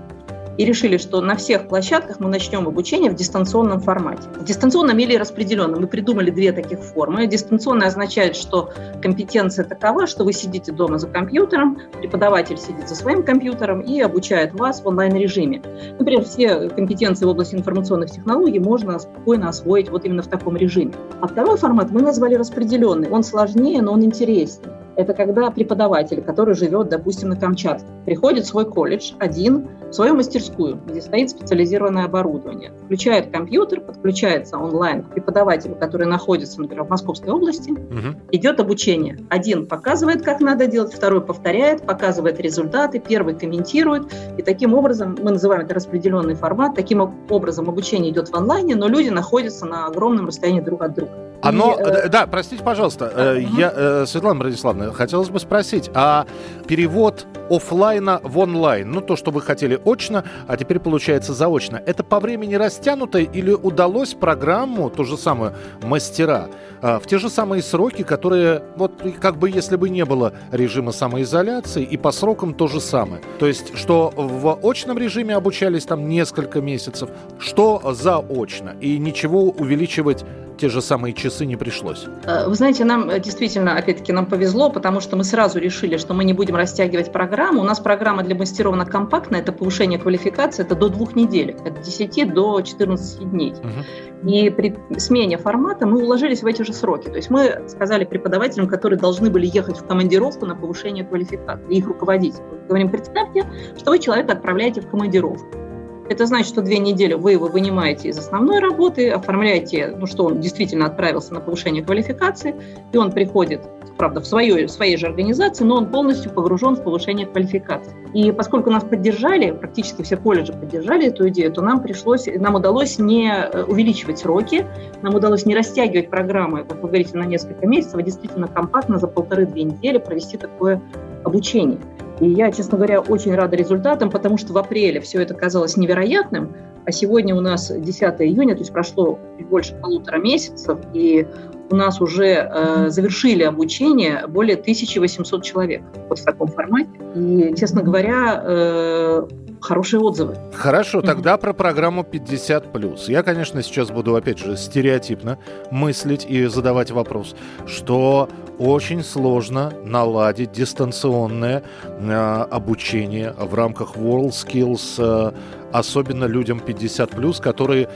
и 0.58 0.64
решили, 0.64 0.96
что 0.96 1.20
на 1.20 1.36
всех 1.36 1.68
площадках 1.68 2.20
мы 2.20 2.28
начнем 2.28 2.66
обучение 2.66 3.10
в 3.10 3.14
дистанционном 3.14 3.80
формате. 3.80 4.22
В 4.36 4.44
дистанционном 4.44 4.98
или 4.98 5.16
распределенном. 5.16 5.80
Мы 5.80 5.86
придумали 5.86 6.30
две 6.30 6.52
таких 6.52 6.80
формы. 6.80 7.26
Дистанционное 7.26 7.88
означает, 7.88 8.36
что 8.36 8.70
компетенция 9.00 9.64
такова, 9.64 10.06
что 10.06 10.24
вы 10.24 10.32
сидите 10.32 10.72
дома 10.72 10.98
за 10.98 11.08
компьютером, 11.08 11.78
преподаватель 12.00 12.58
сидит 12.58 12.88
за 12.88 12.94
своим 12.94 13.22
компьютером 13.22 13.80
и 13.80 14.00
обучает 14.00 14.52
вас 14.52 14.82
в 14.82 14.86
онлайн-режиме. 14.86 15.62
Например, 15.98 16.24
все 16.24 16.68
компетенции 16.68 17.24
в 17.24 17.28
области 17.28 17.54
информационных 17.54 18.10
технологий 18.10 18.58
можно 18.58 18.98
спокойно 18.98 19.48
освоить 19.48 19.88
вот 19.88 20.04
именно 20.04 20.22
в 20.22 20.28
таком 20.28 20.56
режиме. 20.56 20.92
А 21.20 21.26
второй 21.26 21.56
формат 21.56 21.90
мы 21.90 22.02
назвали 22.02 22.34
распределенный. 22.34 23.08
Он 23.08 23.22
сложнее, 23.22 23.82
но 23.82 23.92
он 23.92 24.04
интереснее. 24.04 24.81
Это 24.96 25.14
когда 25.14 25.50
преподаватель, 25.50 26.22
который 26.22 26.54
живет, 26.54 26.88
допустим, 26.88 27.30
на 27.30 27.36
Камчатке, 27.36 27.86
приходит 28.04 28.44
в 28.44 28.48
свой 28.48 28.66
колледж 28.66 29.12
один, 29.18 29.68
в 29.88 29.92
свою 29.92 30.14
мастерскую, 30.14 30.80
где 30.86 31.00
стоит 31.00 31.30
специализированное 31.30 32.04
оборудование, 32.04 32.72
включает 32.84 33.30
компьютер, 33.30 33.80
подключается 33.80 34.58
онлайн 34.58 35.02
к 35.02 35.10
преподавателю, 35.10 35.76
который 35.76 36.06
находится, 36.06 36.60
например, 36.60 36.84
в 36.84 36.90
Московской 36.90 37.32
области, 37.32 37.70
угу. 37.70 38.18
идет 38.30 38.60
обучение. 38.60 39.18
Один 39.28 39.66
показывает, 39.66 40.22
как 40.22 40.40
надо 40.40 40.66
делать, 40.66 40.92
второй 40.92 41.20
повторяет, 41.20 41.82
показывает 41.82 42.40
результаты, 42.40 42.98
первый 43.00 43.34
комментирует. 43.34 44.12
И 44.36 44.42
таким 44.42 44.74
образом, 44.74 45.16
мы 45.22 45.30
называем 45.30 45.62
это 45.62 45.74
распределенный 45.74 46.34
формат, 46.34 46.74
таким 46.74 47.00
образом 47.28 47.68
обучение 47.68 48.10
идет 48.12 48.28
в 48.28 48.34
онлайне, 48.34 48.74
но 48.74 48.88
люди 48.88 49.08
находятся 49.08 49.66
на 49.66 49.86
огромном 49.86 50.26
расстоянии 50.26 50.60
друг 50.60 50.82
от 50.82 50.94
друга. 50.94 51.31
Оно, 51.42 51.76
и, 51.78 51.82
э... 51.82 52.08
да, 52.08 52.26
простите, 52.26 52.62
пожалуйста, 52.62 53.12
э, 53.14 53.40
я, 53.56 53.72
э, 53.74 54.04
Светлана 54.06 54.40
Братиславовна, 54.40 54.92
хотелось 54.92 55.28
бы 55.28 55.40
спросить, 55.40 55.90
а 55.92 56.26
перевод 56.68 57.26
офлайна 57.50 58.20
в 58.22 58.38
онлайн, 58.38 58.90
ну 58.90 59.00
то, 59.00 59.16
что 59.16 59.30
вы 59.30 59.42
хотели 59.42 59.78
очно, 59.84 60.24
а 60.46 60.56
теперь 60.56 60.78
получается 60.78 61.34
заочно, 61.34 61.82
это 61.84 62.04
по 62.04 62.20
времени 62.20 62.54
растянуто 62.54 63.18
или 63.18 63.50
удалось 63.50 64.14
программу, 64.14 64.88
ту 64.88 65.04
же 65.04 65.16
самую 65.16 65.54
мастера, 65.82 66.48
э, 66.80 66.98
в 66.98 67.06
те 67.06 67.18
же 67.18 67.28
самые 67.28 67.62
сроки, 67.62 68.02
которые, 68.02 68.62
вот 68.76 68.92
как 69.20 69.36
бы 69.36 69.50
если 69.50 69.76
бы 69.76 69.90
не 69.90 70.04
было 70.04 70.32
режима 70.52 70.92
самоизоляции, 70.92 71.82
и 71.82 71.96
по 71.96 72.12
срокам 72.12 72.54
то 72.54 72.68
же 72.68 72.80
самое. 72.80 73.20
То 73.40 73.46
есть, 73.46 73.76
что 73.76 74.12
в 74.16 74.58
очном 74.62 74.96
режиме 74.96 75.34
обучались 75.34 75.84
там 75.84 76.08
несколько 76.08 76.60
месяцев, 76.60 77.10
что 77.38 77.92
заочно, 77.92 78.76
и 78.80 78.96
ничего 78.98 79.50
увеличивать 79.50 80.24
те 80.56 80.68
же 80.68 80.80
самые 80.80 81.12
часы 81.12 81.46
не 81.46 81.56
пришлось? 81.56 82.06
Э, 82.24 82.48
вы 82.48 82.54
знаете, 82.54 82.84
нам 82.84 83.10
э, 83.10 83.20
действительно, 83.20 83.76
опять-таки, 83.76 84.12
нам 84.12 84.26
повезло, 84.26 84.70
потому 84.70 85.00
что 85.00 85.16
мы 85.16 85.24
сразу 85.24 85.58
решили, 85.58 85.96
что 85.96 86.14
мы 86.14 86.24
не 86.24 86.32
будем 86.32 86.56
растягивать 86.56 87.12
программу. 87.12 87.60
У 87.60 87.64
нас 87.64 87.80
программа 87.80 88.22
для 88.22 88.34
мастеров 88.34 88.74
она 88.74 88.84
компактная, 88.84 89.40
это 89.40 89.52
повышение 89.52 89.98
квалификации, 89.98 90.62
это 90.64 90.74
до 90.74 90.88
двух 90.88 91.14
недель, 91.16 91.56
от 91.64 91.82
10 91.82 92.32
до 92.32 92.60
14 92.60 93.30
дней. 93.30 93.52
Угу. 93.52 94.30
И 94.30 94.50
при 94.50 94.76
смене 94.98 95.38
формата 95.38 95.86
мы 95.86 96.02
уложились 96.02 96.42
в 96.42 96.46
эти 96.46 96.62
же 96.62 96.72
сроки. 96.72 97.08
То 97.08 97.16
есть 97.16 97.30
мы 97.30 97.62
сказали 97.68 98.04
преподавателям, 98.04 98.68
которые 98.68 98.98
должны 98.98 99.30
были 99.30 99.46
ехать 99.52 99.78
в 99.78 99.86
командировку 99.86 100.46
на 100.46 100.54
повышение 100.54 101.04
квалификации, 101.04 101.74
их 101.74 101.86
руководителям. 101.86 102.46
Говорим, 102.68 102.90
представьте, 102.90 103.44
что 103.76 103.90
вы 103.90 103.98
человека 103.98 104.32
отправляете 104.32 104.80
в 104.80 104.88
командировку. 104.88 105.61
Это 106.08 106.26
значит, 106.26 106.48
что 106.48 106.62
две 106.62 106.78
недели 106.78 107.14
вы 107.14 107.32
его 107.32 107.46
вынимаете 107.46 108.08
из 108.08 108.18
основной 108.18 108.58
работы, 108.58 109.10
оформляете, 109.10 109.94
ну, 109.96 110.06
что 110.06 110.26
он 110.26 110.40
действительно 110.40 110.86
отправился 110.86 111.32
на 111.32 111.40
повышение 111.40 111.84
квалификации, 111.84 112.54
и 112.92 112.96
он 112.96 113.12
приходит, 113.12 113.62
правда, 113.96 114.20
в 114.20 114.26
своей, 114.26 114.66
в 114.66 114.70
своей 114.70 114.96
же 114.96 115.06
организации, 115.06 115.64
но 115.64 115.76
он 115.76 115.90
полностью 115.90 116.32
погружен 116.32 116.74
в 116.74 116.82
повышение 116.82 117.26
квалификации. 117.26 117.94
И 118.14 118.32
поскольку 118.32 118.70
нас 118.70 118.84
поддержали, 118.84 119.52
практически 119.52 120.02
все 120.02 120.16
колледжи 120.16 120.52
поддержали 120.52 121.06
эту 121.06 121.28
идею, 121.28 121.52
то 121.52 121.62
нам 121.62 121.80
пришлось, 121.82 122.26
нам 122.26 122.56
удалось 122.56 122.98
не 122.98 123.32
э, 123.32 123.62
увеличивать 123.64 124.18
сроки, 124.18 124.66
нам 125.02 125.14
удалось 125.14 125.46
не 125.46 125.54
растягивать 125.54 126.10
программы, 126.10 126.64
как 126.64 126.82
вы 126.82 126.88
говорите, 126.88 127.16
на 127.16 127.24
несколько 127.24 127.66
месяцев, 127.66 127.94
а 127.94 128.02
действительно 128.02 128.48
компактно 128.48 128.98
за 128.98 129.06
полторы-две 129.06 129.62
недели 129.62 129.98
провести 129.98 130.36
такое 130.36 130.82
обучение. 131.24 131.78
И 132.20 132.28
я, 132.28 132.52
честно 132.52 132.76
говоря, 132.76 133.00
очень 133.00 133.34
рада 133.34 133.56
результатам, 133.56 134.10
потому 134.10 134.38
что 134.38 134.52
в 134.52 134.58
апреле 134.58 135.00
все 135.00 135.20
это 135.22 135.34
казалось 135.34 135.76
невероятным, 135.76 136.54
а 136.84 136.92
сегодня 136.92 137.34
у 137.34 137.40
нас 137.40 137.70
10 137.70 138.02
июня, 138.20 138.54
то 138.54 138.60
есть 138.60 138.72
прошло 138.72 139.18
больше 139.50 139.74
полутора 139.80 140.18
месяцев, 140.18 140.78
и 140.92 141.26
у 141.70 141.76
нас 141.76 142.00
уже 142.00 142.26
э, 142.26 142.88
завершили 142.90 143.44
обучение 143.44 144.26
более 144.26 144.56
1800 144.56 145.42
человек 145.42 145.82
вот 146.08 146.18
в 146.18 146.24
таком 146.24 146.48
формате. 146.48 146.90
И, 147.14 147.54
честно 147.56 147.82
говоря, 147.82 148.42
э, 148.44 149.26
хорошие 149.62 150.00
отзывы. 150.00 150.36
Хорошо, 150.54 151.00
тогда 151.00 151.36
про 151.38 151.52
программу 151.52 152.02
50+. 152.02 153.10
Я, 153.10 153.22
конечно, 153.22 153.62
сейчас 153.62 153.90
буду, 153.90 154.14
опять 154.14 154.38
же, 154.38 154.56
стереотипно 154.56 155.38
мыслить 155.70 156.26
и 156.28 156.46
задавать 156.46 156.90
вопрос, 156.90 157.34
что 157.66 158.28
очень 158.58 159.02
сложно 159.02 159.72
наладить 159.84 160.52
дистанционное 160.52 161.62
э, 161.82 162.46
обучение 162.50 163.34
в 163.38 163.54
рамках 163.54 163.96
WorldSkills, 163.96 164.94
э, 164.98 165.32
особенно 165.72 166.24
людям 166.24 166.60
50+, 166.64 167.40
которые 167.40 167.88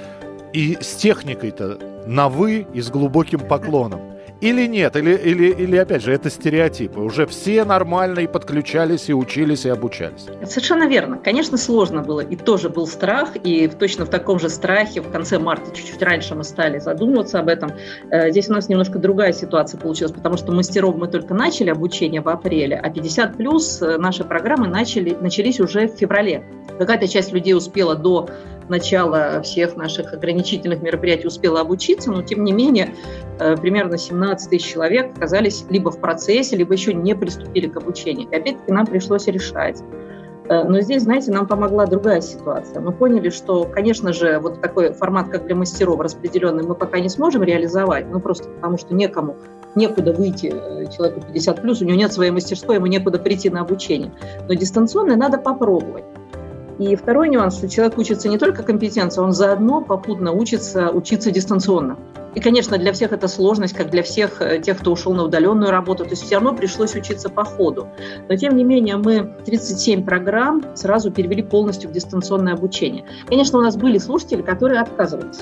и 0.52 0.78
с 0.80 0.94
техникой-то 0.94 1.78
на 2.06 2.28
«вы» 2.28 2.66
и 2.72 2.80
с 2.80 2.88
глубоким 2.90 3.40
поклоном. 3.40 4.15
Или 4.40 4.66
нет? 4.66 4.96
Или, 4.96 5.14
или, 5.14 5.46
или 5.46 5.76
опять 5.76 6.02
же, 6.02 6.12
это 6.12 6.28
стереотипы? 6.28 7.00
Уже 7.00 7.26
все 7.26 7.64
нормально 7.64 8.20
и 8.20 8.26
подключались, 8.26 9.08
и 9.08 9.14
учились, 9.14 9.64
и 9.64 9.70
обучались. 9.70 10.26
Совершенно 10.44 10.86
верно. 10.86 11.18
Конечно, 11.18 11.56
сложно 11.56 12.02
было. 12.02 12.20
И 12.20 12.36
тоже 12.36 12.68
был 12.68 12.86
страх. 12.86 13.30
И 13.44 13.66
точно 13.68 14.04
в 14.04 14.10
таком 14.10 14.38
же 14.38 14.50
страхе 14.50 15.00
в 15.00 15.10
конце 15.10 15.38
марта, 15.38 15.74
чуть-чуть 15.74 16.02
раньше 16.02 16.34
мы 16.34 16.44
стали 16.44 16.78
задумываться 16.78 17.38
об 17.38 17.48
этом. 17.48 17.72
Э, 18.10 18.30
здесь 18.30 18.50
у 18.50 18.52
нас 18.52 18.68
немножко 18.68 18.98
другая 18.98 19.32
ситуация 19.32 19.80
получилась, 19.80 20.12
потому 20.12 20.36
что 20.36 20.52
мастеров 20.52 20.96
мы 20.96 21.08
только 21.08 21.32
начали 21.32 21.70
обучение 21.70 22.20
в 22.20 22.28
апреле, 22.28 22.76
а 22.76 22.90
50 22.90 23.36
плюс 23.36 23.80
э, 23.80 23.96
наши 23.96 24.22
программы 24.24 24.68
начали, 24.68 25.16
начались 25.18 25.60
уже 25.60 25.88
в 25.88 25.96
феврале. 25.96 26.44
Какая-то 26.78 27.08
часть 27.08 27.32
людей 27.32 27.54
успела 27.54 27.94
до 27.94 28.28
начала 28.68 29.40
всех 29.42 29.76
наших 29.76 30.12
ограничительных 30.12 30.82
мероприятий 30.82 31.26
успела 31.26 31.60
обучиться, 31.60 32.10
но 32.10 32.22
тем 32.22 32.44
не 32.44 32.52
менее 32.52 32.94
э, 33.38 33.56
примерно 33.56 33.98
17 33.98 34.50
тысяч 34.50 34.66
человек 34.66 35.16
оказались 35.16 35.64
либо 35.70 35.90
в 35.90 36.00
процессе, 36.00 36.56
либо 36.56 36.72
еще 36.72 36.94
не 36.94 37.14
приступили 37.14 37.68
к 37.68 37.76
обучению. 37.76 38.28
И 38.30 38.34
опять-таки 38.36 38.72
нам 38.72 38.86
пришлось 38.86 39.26
решать, 39.26 39.82
Э, 40.48 40.64
но 40.64 40.80
здесь, 40.80 41.02
знаете, 41.02 41.32
нам 41.32 41.46
помогла 41.46 41.86
другая 41.86 42.20
ситуация. 42.20 42.80
Мы 42.80 42.92
поняли, 42.92 43.30
что, 43.30 43.64
конечно 43.64 44.12
же, 44.12 44.38
вот 44.38 44.60
такой 44.60 44.92
формат, 44.92 45.28
как 45.28 45.46
для 45.46 45.54
мастеров, 45.54 46.00
распределенный, 46.00 46.64
мы 46.64 46.74
пока 46.74 47.00
не 47.00 47.08
сможем 47.08 47.42
реализовать, 47.42 48.06
ну 48.10 48.20
просто 48.20 48.48
потому 48.48 48.78
что 48.78 48.94
некому, 48.94 49.36
некуда 49.74 50.12
выйти 50.12 50.52
э, 50.54 50.90
человеку 50.92 51.20
50 51.20 51.62
плюс, 51.62 51.82
у 51.82 51.84
него 51.84 51.98
нет 51.98 52.12
своей 52.12 52.30
мастерской, 52.30 52.76
ему 52.76 52.86
некуда 52.86 53.18
прийти 53.18 53.50
на 53.50 53.62
обучение. 53.62 54.12
Но 54.48 54.54
дистанционное 54.54 55.16
надо 55.16 55.38
попробовать. 55.38 56.04
И 56.78 56.94
второй 56.94 57.28
нюанс, 57.28 57.56
что 57.56 57.68
человек 57.68 57.96
учится 57.98 58.28
не 58.28 58.38
только 58.38 58.62
компетенции, 58.62 59.20
он 59.20 59.32
заодно 59.32 59.80
попутно 59.80 60.32
учится 60.32 60.90
учиться 60.90 61.30
дистанционно. 61.30 61.96
И, 62.34 62.40
конечно, 62.40 62.76
для 62.76 62.92
всех 62.92 63.12
это 63.12 63.28
сложность, 63.28 63.74
как 63.74 63.90
для 63.90 64.02
всех 64.02 64.42
э, 64.42 64.60
тех, 64.60 64.78
кто 64.78 64.92
ушел 64.92 65.14
на 65.14 65.24
удаленную 65.24 65.70
работу. 65.70 66.04
То 66.04 66.10
есть 66.10 66.24
все 66.24 66.34
равно 66.34 66.54
пришлось 66.54 66.94
учиться 66.94 67.30
по 67.30 67.44
ходу. 67.44 67.88
Но, 68.28 68.36
тем 68.36 68.56
не 68.56 68.62
менее, 68.62 68.98
мы 68.98 69.34
37 69.46 70.04
программ 70.04 70.62
сразу 70.74 71.10
перевели 71.10 71.42
полностью 71.42 71.88
в 71.88 71.94
дистанционное 71.94 72.52
обучение. 72.52 73.06
Конечно, 73.26 73.58
у 73.58 73.62
нас 73.62 73.76
были 73.76 73.96
слушатели, 73.96 74.42
которые 74.42 74.82
отказывались 74.82 75.40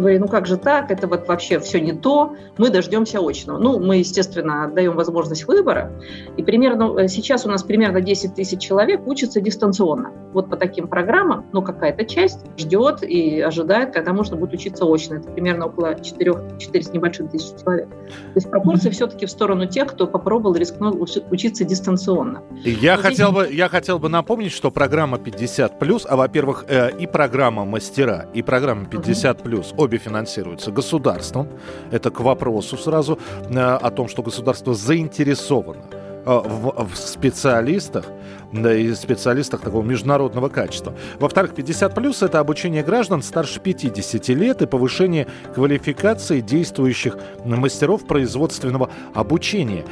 говорили, 0.00 0.20
ну 0.20 0.28
как 0.28 0.46
же 0.46 0.56
так, 0.56 0.90
это 0.90 1.06
вот 1.06 1.28
вообще 1.28 1.58
все 1.60 1.80
не 1.80 1.92
то, 1.92 2.34
мы 2.58 2.70
дождемся 2.70 3.20
очного. 3.20 3.58
Ну, 3.58 3.78
мы, 3.78 3.98
естественно, 3.98 4.70
даем 4.72 4.94
возможность 4.96 5.46
выбора, 5.46 5.92
и 6.36 6.42
примерно 6.42 6.98
э, 6.98 7.08
сейчас 7.08 7.46
у 7.46 7.48
нас 7.48 7.62
примерно 7.62 8.00
10 8.00 8.34
тысяч 8.34 8.60
человек 8.60 9.06
учатся 9.06 9.40
дистанционно. 9.40 10.12
Вот 10.32 10.50
по 10.50 10.56
таким 10.56 10.88
программам, 10.88 11.46
но 11.52 11.62
какая-то 11.62 12.04
часть 12.04 12.40
ждет 12.58 13.02
и 13.02 13.40
ожидает, 13.40 13.92
когда 13.92 14.12
можно 14.12 14.36
будет 14.36 14.54
учиться 14.54 14.84
очно. 14.84 15.16
Это 15.16 15.30
примерно 15.30 15.66
около 15.66 15.94
4, 15.98 16.34
4 16.58 16.84
с 16.84 16.92
небольшим 16.92 17.28
тысяч 17.28 17.60
человек. 17.62 17.88
То 17.88 18.36
есть 18.36 18.50
пропорции 18.50 18.90
все-таки 18.90 19.26
в 19.26 19.30
сторону 19.30 19.66
тех, 19.66 19.92
кто 19.92 20.06
попробовал, 20.06 20.54
рискнул 20.56 21.00
учиться 21.30 21.64
дистанционно. 21.64 22.42
Я, 22.64 22.96
хотел 22.96 23.32
бы, 23.32 23.48
я 23.50 23.68
хотел 23.68 23.98
бы 23.98 24.08
напомнить, 24.08 24.52
что 24.52 24.70
программа 24.70 25.16
50+, 25.18 26.06
а, 26.06 26.16
во-первых, 26.16 26.64
э, 26.68 26.90
и 26.98 27.06
программа 27.06 27.64
«Мастера», 27.64 28.26
и 28.34 28.42
программа 28.42 28.84
50+, 28.84 29.42
угу 29.74 29.85
обе 29.86 29.98
финансируются 29.98 30.70
государством. 30.70 31.48
Это 31.90 32.10
к 32.10 32.20
вопросу 32.20 32.76
сразу 32.76 33.18
э, 33.48 33.58
о 33.58 33.90
том, 33.90 34.08
что 34.08 34.22
государство 34.22 34.74
заинтересовано 34.74 35.84
э, 35.90 36.42
в, 36.44 36.86
в 36.86 36.96
специалистах, 36.96 38.04
да, 38.52 38.74
и 38.74 38.94
специалистах 38.94 39.60
такого 39.60 39.82
международного 39.82 40.48
качества. 40.48 40.94
Во-вторых, 41.18 41.54
50 41.54 41.94
плюс 41.94 42.22
это 42.22 42.38
обучение 42.40 42.82
граждан 42.82 43.22
старше 43.22 43.60
50 43.60 44.28
лет 44.28 44.62
и 44.62 44.66
повышение 44.66 45.26
квалификации 45.54 46.40
действующих 46.40 47.16
мастеров 47.44 48.06
производственного 48.06 48.90
обучения. 49.14 49.84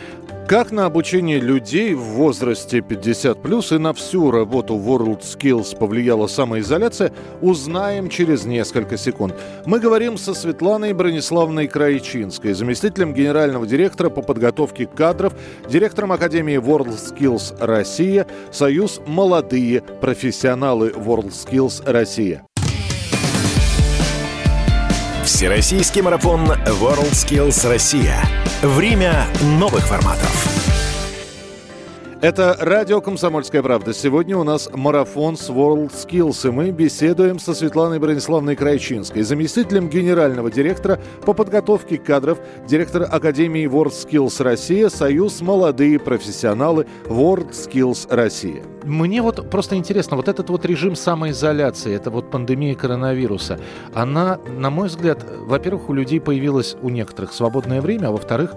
Как 0.46 0.72
на 0.72 0.84
обучение 0.84 1.40
людей 1.40 1.94
в 1.94 2.02
возрасте 2.02 2.82
50 2.82 3.40
плюс 3.40 3.72
и 3.72 3.78
на 3.78 3.94
всю 3.94 4.30
работу 4.30 4.74
World 4.74 5.22
Skills 5.22 5.74
повлияла 5.74 6.26
самоизоляция, 6.26 7.12
узнаем 7.40 8.10
через 8.10 8.44
несколько 8.44 8.98
секунд. 8.98 9.34
Мы 9.64 9.80
говорим 9.80 10.18
со 10.18 10.34
Светланой 10.34 10.92
Брониславной 10.92 11.66
Крайчинской, 11.66 12.52
заместителем 12.52 13.14
генерального 13.14 13.66
директора 13.66 14.10
по 14.10 14.20
подготовке 14.20 14.84
кадров, 14.84 15.32
директором 15.66 16.12
Академии 16.12 16.58
World 16.58 16.94
Skills 16.94 17.56
Россия, 17.58 18.26
Союз 18.52 19.00
«Молодые 19.06 19.80
профессионалы 19.80 20.90
World 20.90 21.30
Skills 21.30 21.90
Россия». 21.90 22.44
Всероссийский 25.34 26.00
марафон 26.00 26.52
WorldSkills 26.52 27.68
Россия. 27.68 28.22
Время 28.62 29.26
новых 29.58 29.84
форматов. 29.88 30.53
Это 32.24 32.56
радио 32.58 33.02
«Комсомольская 33.02 33.62
правда». 33.62 33.92
Сегодня 33.92 34.38
у 34.38 34.44
нас 34.44 34.70
марафон 34.72 35.36
с 35.36 35.50
WorldSkills, 35.50 36.48
и 36.48 36.50
мы 36.50 36.70
беседуем 36.70 37.38
со 37.38 37.52
Светланой 37.52 37.98
Брониславной 37.98 38.56
Крайчинской, 38.56 39.20
заместителем 39.20 39.90
генерального 39.90 40.50
директора 40.50 40.98
по 41.26 41.34
подготовке 41.34 41.98
кадров, 41.98 42.38
директора 42.66 43.04
Академии 43.04 43.66
WorldSkills 43.66 44.42
Россия, 44.42 44.88
Союз 44.88 45.42
«Молодые 45.42 45.98
профессионалы 45.98 46.86
WorldSkills 47.04 48.06
Россия. 48.08 48.62
Мне 48.84 49.20
вот 49.20 49.50
просто 49.50 49.76
интересно, 49.76 50.16
вот 50.16 50.28
этот 50.28 50.48
вот 50.48 50.64
режим 50.64 50.96
самоизоляции, 50.96 51.94
это 51.94 52.10
вот 52.10 52.30
пандемия 52.30 52.74
коронавируса, 52.74 53.58
она, 53.92 54.38
на 54.46 54.70
мой 54.70 54.88
взгляд, 54.88 55.26
во-первых, 55.40 55.90
у 55.90 55.92
людей 55.92 56.20
появилось 56.20 56.74
у 56.80 56.88
некоторых 56.88 57.34
свободное 57.34 57.82
время, 57.82 58.08
а 58.08 58.10
во-вторых, 58.12 58.54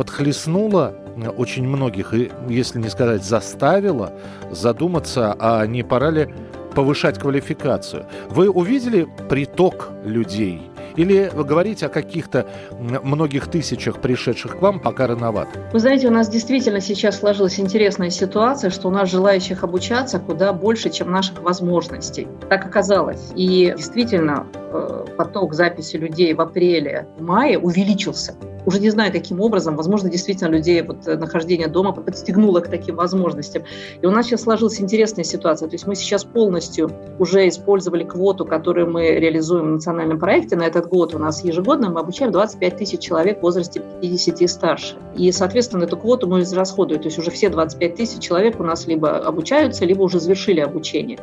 подхлестнула 0.00 0.94
очень 1.36 1.68
многих, 1.68 2.14
и, 2.14 2.32
если 2.48 2.78
не 2.78 2.88
сказать 2.88 3.22
заставила, 3.22 4.14
задуматься, 4.50 5.36
а 5.38 5.66
не 5.66 5.82
пора 5.82 6.08
ли 6.08 6.34
повышать 6.74 7.18
квалификацию. 7.18 8.06
Вы 8.30 8.48
увидели 8.48 9.06
приток 9.28 9.90
людей? 10.06 10.62
Или 10.96 11.30
вы 11.34 11.44
говорите 11.44 11.86
о 11.86 11.88
каких-то 11.88 12.46
многих 12.78 13.48
тысячах 13.48 14.00
пришедших 14.00 14.58
к 14.58 14.62
вам 14.62 14.80
пока 14.80 15.06
рановато? 15.06 15.50
Вы 15.72 15.78
знаете, 15.78 16.08
у 16.08 16.10
нас 16.10 16.28
действительно 16.28 16.80
сейчас 16.80 17.18
сложилась 17.18 17.58
интересная 17.60 18.10
ситуация, 18.10 18.70
что 18.70 18.88
у 18.88 18.90
нас 18.90 19.10
желающих 19.10 19.64
обучаться 19.64 20.18
куда 20.18 20.52
больше, 20.52 20.90
чем 20.90 21.10
наших 21.10 21.42
возможностей. 21.42 22.28
Так 22.48 22.66
оказалось. 22.66 23.30
И 23.34 23.72
действительно, 23.76 24.46
э, 24.72 25.04
поток 25.16 25.54
записи 25.54 25.96
людей 25.96 26.34
в 26.34 26.40
апреле, 26.40 27.06
в 27.18 27.22
мае 27.22 27.58
увеличился 27.58 28.34
уже 28.66 28.80
не 28.80 28.90
знаю, 28.90 29.12
каким 29.12 29.40
образом, 29.40 29.76
возможно, 29.76 30.10
действительно 30.10 30.48
людей 30.48 30.82
вот 30.82 31.06
э, 31.06 31.16
нахождение 31.16 31.68
дома 31.68 31.92
подстегнуло 31.92 32.60
к 32.60 32.68
таким 32.68 32.96
возможностям. 32.96 33.62
И 34.00 34.06
у 34.06 34.10
нас 34.10 34.26
сейчас 34.26 34.42
сложилась 34.42 34.80
интересная 34.80 35.24
ситуация. 35.24 35.68
То 35.68 35.74
есть 35.74 35.86
мы 35.86 35.94
сейчас 35.94 36.24
полностью 36.24 36.90
уже 37.18 37.48
использовали 37.48 38.04
квоту, 38.04 38.44
которую 38.44 38.90
мы 38.90 39.08
реализуем 39.10 39.66
в 39.66 39.70
национальном 39.72 40.18
проекте. 40.18 40.56
На 40.56 40.64
этот 40.80 40.90
год 40.90 41.14
у 41.14 41.18
нас 41.18 41.44
ежегодно 41.44 41.90
мы 41.90 42.00
обучаем 42.00 42.32
25 42.32 42.76
тысяч 42.76 43.00
человек 43.00 43.38
в 43.38 43.42
возрасте 43.42 43.82
50 44.00 44.40
и 44.40 44.46
старше. 44.46 44.96
И, 45.16 45.30
соответственно, 45.32 45.84
эту 45.84 45.96
квоту 45.96 46.26
мы 46.26 46.40
израсходуем. 46.40 47.00
То 47.00 47.08
есть 47.08 47.18
уже 47.18 47.30
все 47.30 47.48
25 47.48 47.94
тысяч 47.94 48.22
человек 48.22 48.58
у 48.58 48.64
нас 48.64 48.86
либо 48.86 49.18
обучаются, 49.18 49.84
либо 49.84 50.02
уже 50.02 50.20
завершили 50.20 50.60
обучение. 50.60 51.18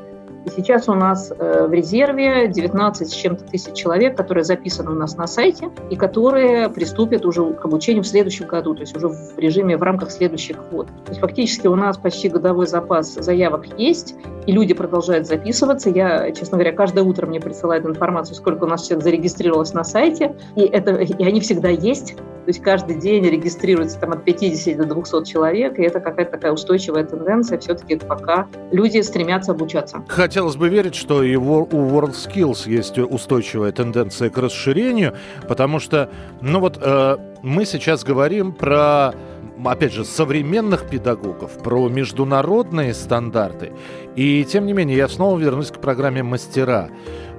И 0.48 0.50
сейчас 0.50 0.88
у 0.88 0.94
нас 0.94 1.34
э, 1.38 1.68
в 1.68 1.74
резерве 1.74 2.48
19 2.48 3.10
с 3.10 3.12
чем-то 3.12 3.44
тысяч 3.44 3.74
человек, 3.74 4.16
которые 4.16 4.46
записаны 4.46 4.92
у 4.92 4.94
нас 4.94 5.18
на 5.18 5.28
сайте 5.28 5.70
и 5.90 5.98
которые 5.98 6.70
приступят 6.70 7.26
уже 7.26 7.54
к 7.54 7.66
обучению 7.66 8.04
в 8.04 8.08
следующем 8.08 8.48
году, 8.48 8.74
то 8.74 8.80
есть 8.80 8.96
уже 8.96 9.10
в 9.10 9.38
режиме 9.38 9.76
в 9.76 9.84
рамках 9.84 10.10
следующих 10.10 10.58
год. 10.72 10.88
То 10.88 11.10
есть 11.10 11.20
фактически 11.20 11.68
у 11.68 11.76
нас 11.76 11.98
почти 11.98 12.30
годовой 12.30 12.66
запас 12.66 13.14
заявок 13.16 13.66
есть, 13.78 14.16
и 14.46 14.54
люди 14.54 14.74
продолжают 14.74 15.28
записываться. 15.28 15.90
Я, 15.90 16.32
честно 16.32 16.58
говоря, 16.58 16.72
каждое 16.72 17.04
утро 17.04 17.28
мне 17.28 17.42
присылают 17.42 17.86
информацию, 17.86 18.36
сколько 18.36 18.64
у 18.64 18.68
нас 18.68 18.88
человек 18.88 19.04
зарегистрировалось 19.04 19.74
на 19.74 19.84
сайте, 19.84 20.34
и, 20.56 20.62
это, 20.62 20.92
и 20.96 21.26
они 21.26 21.42
всегда 21.42 21.68
есть. 21.68 22.16
То 22.48 22.52
есть 22.52 22.64
каждый 22.64 22.96
день 22.96 23.26
регистрируется 23.26 24.00
там 24.00 24.14
от 24.14 24.24
50 24.24 24.78
до 24.78 24.86
200 24.86 25.26
человек, 25.26 25.78
и 25.80 25.84
это 25.84 26.00
какая-то 26.00 26.32
такая 26.32 26.54
устойчивая 26.54 27.04
тенденция. 27.04 27.58
Все-таки 27.60 27.98
пока 27.98 28.48
люди 28.72 29.02
стремятся 29.02 29.52
обучаться. 29.52 30.02
Хотелось 30.38 30.56
бы 30.56 30.70
верить, 30.70 30.94
что 30.94 31.24
и 31.24 31.36
у 31.36 31.66
WorldSkills 31.66 32.70
есть 32.70 33.00
устойчивая 33.00 33.72
тенденция 33.72 34.30
к 34.30 34.38
расширению, 34.38 35.16
потому 35.48 35.80
что, 35.80 36.12
ну 36.42 36.60
вот, 36.60 36.78
э, 36.80 37.18
мы 37.42 37.66
сейчас 37.66 38.04
говорим 38.04 38.52
про 38.52 39.16
опять 39.66 39.94
же, 39.94 40.06
современных 40.06 40.88
педагогов, 40.88 41.58
про 41.64 41.90
международные 41.90 42.94
стандарты. 42.94 43.72
И 44.16 44.46
тем 44.46 44.68
не 44.68 44.74
менее, 44.74 44.96
я 44.96 45.08
снова 45.08 45.40
вернусь 45.40 45.72
к 45.72 45.80
программе 45.80 46.22
«Мастера». 46.22 46.92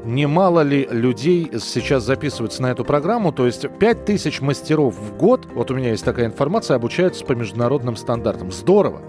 Немало 0.05 0.63
ли 0.63 0.89
людей 0.91 1.49
сейчас 1.61 2.03
записываются 2.03 2.63
на 2.63 2.73
эту 2.73 2.85
программу? 2.85 3.31
То 3.31 3.47
есть 3.47 3.65
5000 3.79 4.41
мастеров 4.41 4.97
в 4.97 5.17
год, 5.17 5.47
вот 5.55 5.71
у 5.71 5.75
меня 5.77 5.91
есть 5.91 6.05
такая 6.05 6.27
информация, 6.27 6.75
обучаются 6.75 7.25
по 7.25 7.35
международным 7.35 7.95
стандартам. 7.95 8.51
Здорово. 8.51 9.03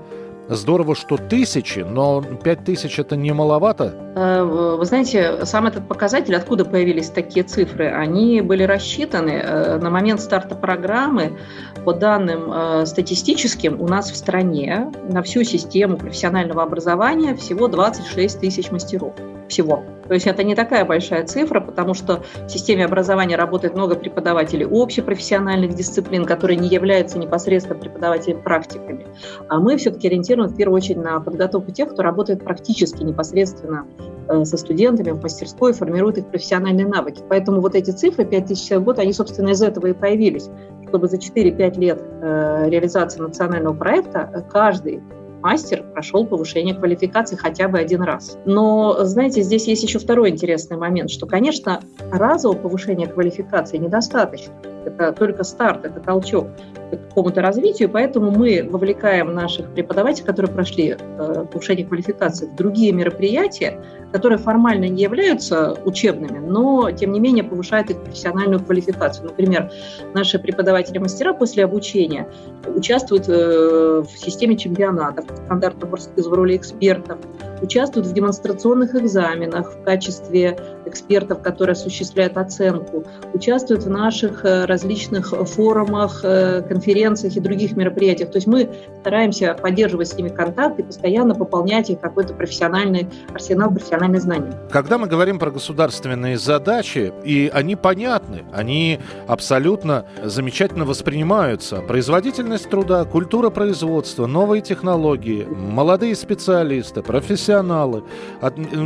Здорово, 0.50 0.96
что 0.96 1.18
тысячи, 1.18 1.80
но 1.80 2.24
пять 2.24 2.66
тысяч 2.66 2.98
это 2.98 3.16
не 3.16 3.32
маловато? 3.34 3.94
Э, 4.16 4.44
вы 4.44 4.84
знаете, 4.84 5.46
сам 5.46 5.68
этот 5.68 5.88
показатель, 5.88 6.36
откуда 6.36 6.66
появились 6.66 7.12
такие 7.12 7.44
цифры, 7.44 7.88
они 7.88 8.42
были 8.42 8.64
рассчитаны 8.64 9.30
э, 9.30 9.78
на 9.78 9.92
момент 9.92 10.22
старта 10.22 10.56
программы. 10.56 11.38
По 11.86 11.94
данным 11.94 12.52
э, 12.52 12.86
статистическим, 12.88 13.80
у 13.80 13.88
нас 13.88 14.10
в 14.10 14.16
стране 14.16 14.92
на 15.08 15.22
всю 15.22 15.44
систему 15.44 15.98
профессионального 15.98 16.64
образования 16.64 17.36
всего 17.36 17.68
26 17.68 18.40
тысяч 18.40 18.72
мастеров. 18.72 19.14
Всего. 19.48 19.84
То 20.10 20.16
есть 20.16 20.26
это 20.26 20.44
не 20.44 20.56
такая 20.56 20.86
большая 20.86 21.24
цифра, 21.26 21.62
потому 21.62 21.94
что 21.94 22.24
в 22.46 22.50
системе 22.50 22.86
образования 22.86 23.36
работает 23.36 23.76
много 23.76 23.96
преподавателей 23.96 24.66
общепрофессиональных 24.66 25.76
дисциплин, 25.76 26.26
которые 26.26 26.58
не 26.58 26.68
являются 26.68 27.20
непосредственно 27.20 27.80
преподавателями-практиками. 27.80 29.06
А 29.48 29.60
мы 29.60 29.78
все-таки 29.78 30.08
ориентированы 30.08 30.50
в 30.50 30.56
первую 30.56 30.78
очередь 30.78 30.98
на 30.98 31.20
подготовку 31.20 31.72
тех, 31.72 31.94
кто 31.94 32.02
работает 32.02 32.44
практически 32.44 33.04
непосредственно 33.04 33.86
э, 34.28 34.46
со 34.46 34.58
студентами 34.58 35.12
в 35.12 35.22
мастерской, 35.22 35.74
формируют 35.74 36.18
их 36.18 36.26
профессиональные 36.26 36.88
навыки. 36.88 37.22
Поэтому 37.30 37.62
вот 37.62 37.76
эти 37.76 37.92
цифры 37.92 38.26
5000 38.26 38.68
человек 38.68 38.82
в 38.82 38.86
год, 38.86 39.00
они, 39.00 39.14
собственно, 39.14 39.50
из 39.50 39.62
этого 39.62 39.86
и 39.86 39.94
появились, 39.94 40.50
чтобы 40.88 41.08
за 41.08 41.18
4-5 41.18 41.80
лет 41.80 42.02
э, 42.02 42.66
реализации 42.68 43.22
национального 43.22 43.76
проекта 43.76 44.44
каждый 44.52 45.04
мастер 45.42 45.84
прошел 45.94 46.26
повышение 46.26 46.76
квалификации 46.76 47.36
хотя 47.36 47.68
бы 47.68 47.80
один 47.80 48.02
раз. 48.02 48.38
Но, 48.46 49.04
знаете, 49.04 49.42
здесь 49.42 49.68
есть 49.68 49.84
еще 49.84 50.00
второй 50.00 50.30
интересный 50.30 50.78
момент, 50.78 51.10
что, 51.10 51.26
конечно, 51.26 51.82
разового 52.12 52.58
повышения 52.58 53.08
квалификации 53.08 53.78
недостаточно. 53.78 54.54
Это 54.86 55.12
только 55.12 55.44
старт, 55.44 55.86
это 55.86 56.00
толчок 56.00 56.48
к 56.92 57.10
какому-то 57.10 57.42
развитию, 57.42 57.90
поэтому 57.90 58.32
мы 58.32 58.68
вовлекаем 58.70 59.34
наших 59.34 59.72
преподавателей, 59.74 60.26
которые 60.26 60.52
прошли 60.52 60.96
э, 60.98 61.46
повышение 61.52 61.86
квалификации, 61.86 62.48
в 62.48 62.56
другие 62.56 62.92
мероприятия, 62.92 63.84
которые 64.12 64.40
формально 64.40 64.86
не 64.86 65.04
являются 65.04 65.78
учебными, 65.86 66.40
но, 66.40 66.92
тем 66.92 67.12
не 67.12 67.20
менее, 67.20 67.44
повышают 67.44 67.90
их 67.92 68.02
профессиональную 68.02 68.64
квалификацию. 68.64 69.28
Например, 69.28 69.72
наши 70.14 70.40
преподаватели-мастера 70.40 71.34
после 71.34 71.64
обучения 71.64 72.28
участвуют 72.66 73.26
э, 73.28 74.04
в 74.04 74.18
системе 74.18 74.58
чемпионатов, 74.58 75.26
стандартных 75.46 75.90
в 75.90 76.34
роли 76.34 76.56
экспертов, 76.56 77.18
участвуют 77.62 78.08
в 78.08 78.14
демонстрационных 78.14 78.96
экзаменах 78.96 79.74
в 79.74 79.84
качестве 79.84 80.58
экспертов, 80.86 81.42
которые 81.42 81.74
осуществляют 81.74 82.38
оценку, 82.38 83.04
участвуют 83.34 83.84
в 83.84 83.90
наших 83.90 84.46
э, 84.46 84.66
различных 84.66 85.30
форумах, 85.30 86.22
э, 86.24 86.62
конференциях 86.62 87.36
и 87.36 87.40
других 87.40 87.76
мероприятиях. 87.76 88.32
То 88.32 88.38
есть 88.38 88.48
мы 88.48 88.70
стараемся 89.02 89.56
поддерживать 89.62 90.08
с 90.08 90.16
ними 90.16 90.30
контакт 90.30 90.80
и 90.80 90.84
постоянно 90.84 91.36
пополнять 91.36 91.90
их 91.90 92.00
какой-то 92.00 92.34
профессиональный 92.34 93.08
арсенал 93.34 93.72
профессиональных 93.72 94.22
знаний. 94.22 94.52
Когда 94.72 94.98
мы 94.98 95.08
говорим 95.08 95.40
про 95.40 95.52
государственные 95.52 96.38
задачи, 96.38 97.14
и 97.24 97.52
они 97.54 97.76
понятны, 97.76 98.44
они 98.54 99.00
абсолютно 99.28 100.06
замечательно 100.24 100.86
воспринимаются. 100.86 101.82
Производительность 101.82 102.70
труда, 102.70 103.06
культура 103.06 103.50
производства, 103.50 104.26
новые 104.26 104.62
технологии, 104.62 105.19
молодые 105.20 106.16
специалисты, 106.16 107.02
профессионалы. 107.02 108.04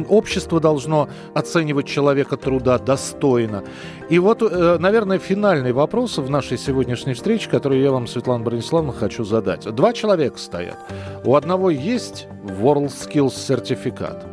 Общество 0.09 0.59
должно 0.59 1.09
оценивать 1.33 1.87
человека 1.87 2.37
труда 2.37 2.77
достойно. 2.77 3.63
И 4.09 4.19
вот, 4.19 4.41
э, 4.41 4.77
наверное, 4.79 5.19
финальный 5.19 5.71
вопрос 5.71 6.17
в 6.17 6.29
нашей 6.29 6.57
сегодняшней 6.57 7.13
встрече, 7.13 7.49
который 7.49 7.81
я 7.81 7.91
вам, 7.91 8.07
Светлана 8.07 8.43
Брониславовна, 8.43 8.93
хочу 8.93 9.23
задать. 9.23 9.63
Два 9.73 9.93
человека 9.93 10.37
стоят. 10.37 10.77
У 11.23 11.35
одного 11.35 11.69
есть 11.69 12.27
WorldSkills 12.43 13.35
сертификат, 13.35 14.25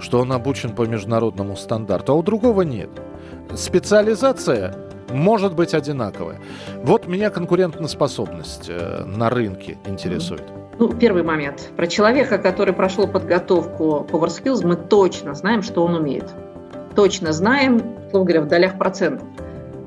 что 0.00 0.20
он 0.20 0.32
обучен 0.32 0.74
по 0.74 0.82
международному 0.82 1.56
стандарту, 1.56 2.12
а 2.12 2.14
у 2.16 2.22
другого 2.22 2.62
нет. 2.62 2.90
Специализация 3.54 4.74
может 5.12 5.54
быть 5.54 5.74
одинаковая. 5.74 6.40
Вот 6.82 7.06
меня 7.06 7.30
конкурентоспособность 7.30 8.66
э, 8.68 9.04
на 9.04 9.30
рынке 9.30 9.78
интересует. 9.86 10.61
Ну, 10.82 10.88
первый 10.88 11.22
момент. 11.22 11.70
Про 11.76 11.86
человека, 11.86 12.38
который 12.38 12.74
прошел 12.74 13.06
подготовку 13.06 14.04
Power 14.10 14.26
Skills, 14.26 14.66
мы 14.66 14.74
точно 14.74 15.32
знаем, 15.32 15.62
что 15.62 15.84
он 15.84 15.94
умеет 15.94 16.34
точно 16.96 17.32
знаем, 17.32 17.80
слово 18.10 18.24
говоря, 18.24 18.40
в 18.40 18.48
долях 18.48 18.76
процентов 18.78 19.28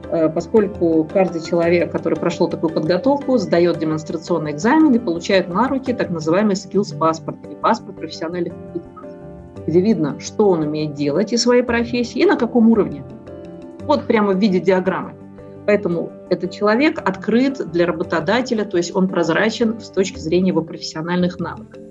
э, 0.10 0.30
поскольку 0.30 1.04
каждый 1.04 1.42
человек, 1.42 1.92
который 1.92 2.18
прошел 2.18 2.48
такую 2.48 2.74
подготовку, 2.74 3.38
сдает 3.38 3.78
демонстрационный 3.78 4.52
экзамен 4.52 4.94
и 4.94 5.00
получает 5.00 5.50
на 5.50 5.68
руки 5.68 5.92
так 5.92 6.12
называемый 6.12 6.56
skills 6.56 6.98
паспорт 6.98 7.40
или 7.46 7.56
паспорт 7.56 7.98
профессиональных 7.98 8.54
компетенций, 8.54 9.20
где 9.68 9.82
видно, 9.82 10.18
что 10.22 10.48
он 10.48 10.62
умеет 10.62 10.94
делать 10.94 11.34
из 11.34 11.42
своей 11.42 11.64
профессии 11.64 12.22
и 12.22 12.25
на 12.25 12.38
каком 12.38 12.70
уровне. 12.70 13.04
Вот 13.82 14.08
прямо 14.08 14.32
в 14.32 14.38
виде 14.38 14.62
диаграммы. 14.62 15.25
Поэтому 15.65 16.12
этот 16.29 16.51
человек 16.51 17.00
открыт 17.00 17.72
для 17.72 17.86
работодателя, 17.86 18.65
то 18.65 18.77
есть 18.77 18.95
он 18.95 19.07
прозрачен 19.07 19.79
с 19.79 19.89
точки 19.89 20.19
зрения 20.19 20.50
его 20.50 20.62
профессиональных 20.62 21.39
навыков. 21.39 21.81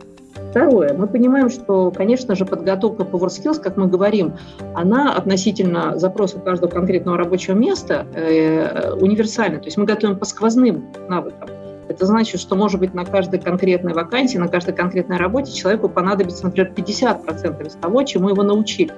Второе, 0.51 0.95
мы 0.95 1.09
понимаем, 1.09 1.51
что, 1.51 1.91
конечно 1.91 2.37
же, 2.37 2.45
подготовка 2.47 3.05
по 3.05 3.17
WorkSkills, 3.17 3.61
как 3.61 3.77
мы 3.77 3.89
говорим, 3.89 4.35
она 4.75 5.13
относительно 5.13 5.99
запроса 5.99 6.39
каждого 6.39 6.71
конкретного 6.71 7.19
рабочего 7.19 7.55
места 7.55 8.07
э, 8.15 8.93
универсальна. 8.93 9.59
То 9.59 9.65
есть 9.65 9.77
мы 9.77 9.85
готовим 9.85 10.17
по 10.17 10.25
сквозным 10.25 10.93
навыкам. 11.09 11.49
Это 11.89 12.07
значит, 12.07 12.41
что, 12.41 12.55
может 12.55 12.81
быть, 12.81 12.95
на 12.95 13.05
каждой 13.05 13.41
конкретной 13.41 13.95
вакансии, 13.95 14.39
на 14.39 14.49
каждой 14.49 14.75
конкретной 14.75 15.17
работе 15.17 15.53
человеку 15.53 15.89
понадобится, 15.89 16.45
например, 16.45 16.73
50% 16.75 17.67
из 17.67 17.75
того, 17.75 18.03
чему 18.05 18.29
его 18.29 18.43
научили. 18.43 18.93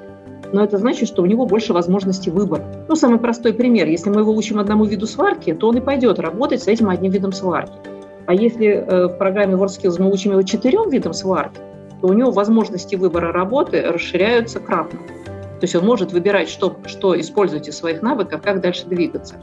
Но 0.53 0.63
это 0.63 0.79
значит, 0.79 1.09
что 1.09 1.23
у 1.23 1.27
него 1.27 1.47
больше 1.47 1.73
возможностей 1.73 2.31
выбора. 2.31 2.65
Ну, 2.89 2.95
самый 2.95 3.19
простой 3.19 3.53
пример. 3.53 3.89
Если 3.89 4.11
мы 4.11 4.21
его 4.21 4.33
учим 4.33 4.59
одному 4.59 4.85
виду 4.85 5.07
сварки, 5.07 5.53
то 5.53 5.69
он 5.69 5.77
и 5.77 5.81
пойдет 5.81 6.19
работать 6.19 6.63
с 6.63 6.69
этим 6.69 6.89
одним 6.89 7.13
видом 7.13 7.33
сварки. 7.33 7.77
А 8.27 8.35
если 8.35 8.67
э, 8.67 9.07
в 9.07 9.19
программе 9.19 9.55
WorkSkills 9.55 10.03
мы 10.03 10.11
учим 10.11 10.33
его 10.33 10.43
четырем 10.43 10.91
видам 10.91 11.13
сварки, 11.13 11.61
то 12.01 12.09
у 12.09 12.13
него 12.13 12.31
возможности 12.31 12.97
выбора 12.97 13.33
работы 13.33 13.83
расширяются 13.83 14.61
кратно. 14.61 14.99
То 15.61 15.65
есть 15.65 15.75
он 15.75 15.87
может 15.87 16.13
выбирать, 16.13 16.49
что, 16.49 16.77
что 16.87 17.19
использовать 17.19 17.69
из 17.69 17.79
своих 17.79 18.03
навыков, 18.03 18.43
как 18.43 18.61
дальше 18.61 18.87
двигаться. 18.87 19.37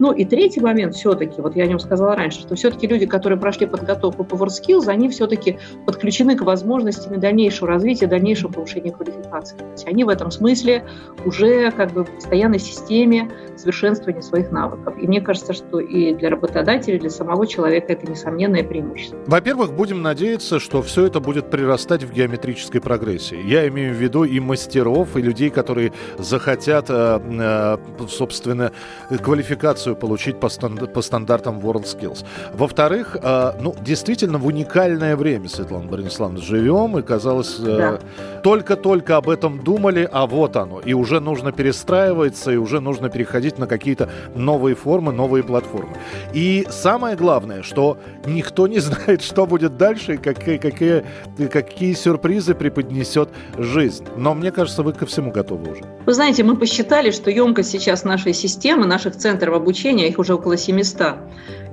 Ну 0.00 0.12
и 0.12 0.24
третий 0.24 0.60
момент 0.60 0.94
все-таки, 0.94 1.42
вот 1.42 1.54
я 1.56 1.64
о 1.64 1.66
нем 1.66 1.78
сказала 1.78 2.16
раньше, 2.16 2.40
что 2.40 2.56
все-таки 2.56 2.86
люди, 2.86 3.04
которые 3.04 3.38
прошли 3.38 3.66
подготовку 3.66 4.24
по 4.24 4.34
WorkSkills, 4.34 4.88
они 4.88 5.10
все-таки 5.10 5.58
подключены 5.84 6.36
к 6.36 6.40
возможностям 6.40 7.20
дальнейшего 7.20 7.68
развития, 7.68 8.06
дальнейшего 8.06 8.50
повышения 8.50 8.92
квалификации. 8.92 9.58
То 9.58 9.70
есть 9.72 9.86
они 9.86 10.04
в 10.04 10.08
этом 10.08 10.30
смысле 10.30 10.86
уже 11.26 11.70
как 11.72 11.92
бы 11.92 12.04
в 12.04 12.10
постоянной 12.10 12.58
системе 12.58 13.30
совершенствования 13.56 14.22
своих 14.22 14.50
навыков. 14.50 14.94
И 15.00 15.06
мне 15.06 15.20
кажется, 15.20 15.52
что 15.52 15.80
и 15.80 16.14
для 16.14 16.30
работодателя, 16.30 16.96
и 16.96 16.98
для 16.98 17.10
самого 17.10 17.46
человека 17.46 17.92
это 17.92 18.10
несомненное 18.10 18.64
преимущество. 18.64 19.18
Во-первых, 19.26 19.72
будем 19.72 20.02
надеяться, 20.02 20.58
что 20.60 20.82
все 20.82 21.06
это 21.06 21.20
будет 21.20 21.50
прирастать 21.50 22.04
в 22.04 22.12
геометрической 22.12 22.80
прогрессии. 22.80 23.40
Я 23.44 23.66
имею 23.68 23.94
в 23.94 23.96
виду 23.96 24.24
и 24.24 24.40
мастеров, 24.40 25.16
и 25.16 25.22
людей, 25.22 25.50
которые 25.50 25.92
захотят, 26.18 26.86
э, 26.88 27.20
э, 27.20 28.06
собственно, 28.08 28.72
квалификацию 29.22 29.96
получить 29.96 30.40
по, 30.40 30.48
стандарт, 30.48 30.92
по 30.92 31.02
стандартам 31.02 31.58
WorldSkills. 31.58 32.24
Во-вторых, 32.54 33.16
э, 33.22 33.52
ну, 33.60 33.74
действительно, 33.80 34.38
в 34.38 34.46
уникальное 34.46 35.16
время, 35.16 35.48
Светлана 35.48 35.88
Брониславовна, 35.88 36.40
живем, 36.40 36.98
и, 36.98 37.02
казалось, 37.02 37.58
да. 37.58 37.98
только-только 38.42 39.16
об 39.16 39.28
этом 39.28 39.62
думали, 39.62 40.08
а 40.10 40.26
вот 40.26 40.56
оно. 40.56 40.80
И 40.80 40.94
уже 40.94 41.20
нужно 41.20 41.52
перестраиваться, 41.52 42.52
и 42.52 42.56
уже 42.56 42.80
нужно 42.80 43.08
переходить 43.08 43.49
на 43.58 43.66
какие-то 43.66 44.08
новые 44.34 44.74
формы, 44.74 45.12
новые 45.12 45.42
платформы. 45.42 45.96
И 46.32 46.66
самое 46.70 47.16
главное, 47.16 47.62
что 47.62 47.98
никто 48.26 48.66
не 48.66 48.78
знает, 48.80 49.22
что 49.22 49.46
будет 49.46 49.76
дальше, 49.76 50.14
и 50.14 50.16
какие, 50.16 50.58
какие, 50.58 51.04
какие 51.50 51.94
сюрпризы 51.94 52.54
преподнесет 52.54 53.30
жизнь. 53.58 54.04
Но 54.16 54.34
мне 54.34 54.50
кажется, 54.50 54.82
вы 54.82 54.92
ко 54.92 55.06
всему 55.06 55.30
готовы 55.30 55.72
уже. 55.72 55.82
Вы 56.06 56.14
знаете, 56.14 56.42
мы 56.42 56.56
посчитали, 56.56 57.10
что 57.10 57.30
емкость 57.30 57.70
сейчас 57.70 58.04
нашей 58.04 58.32
системы, 58.32 58.86
наших 58.86 59.16
центров 59.16 59.54
обучения 59.54 60.08
их 60.08 60.18
уже 60.18 60.34
около 60.34 60.56
700. 60.56 61.16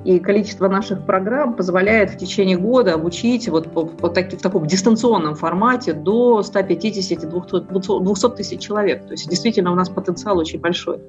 И 0.06 0.20
количество 0.20 0.70
наших 0.70 1.06
программ 1.06 1.54
позволяет 1.54 2.12
в 2.12 2.18
течение 2.18 2.58
года 2.58 2.94
обучить 2.94 3.50
вот 3.50 3.72
по, 3.72 3.86
по 3.86 4.10
так, 4.10 4.32
в 4.32 4.42
таком 4.42 4.66
дистанционном 4.66 5.36
формате 5.36 5.94
до 5.94 6.42
150-200 6.42 8.36
тысяч 8.36 8.62
человек. 8.62 9.06
То 9.06 9.12
есть 9.12 9.30
действительно 9.30 9.72
у 9.72 9.76
нас 9.76 9.90
потенциал 9.90 10.38
очень 10.38 10.60
большой. 10.60 11.00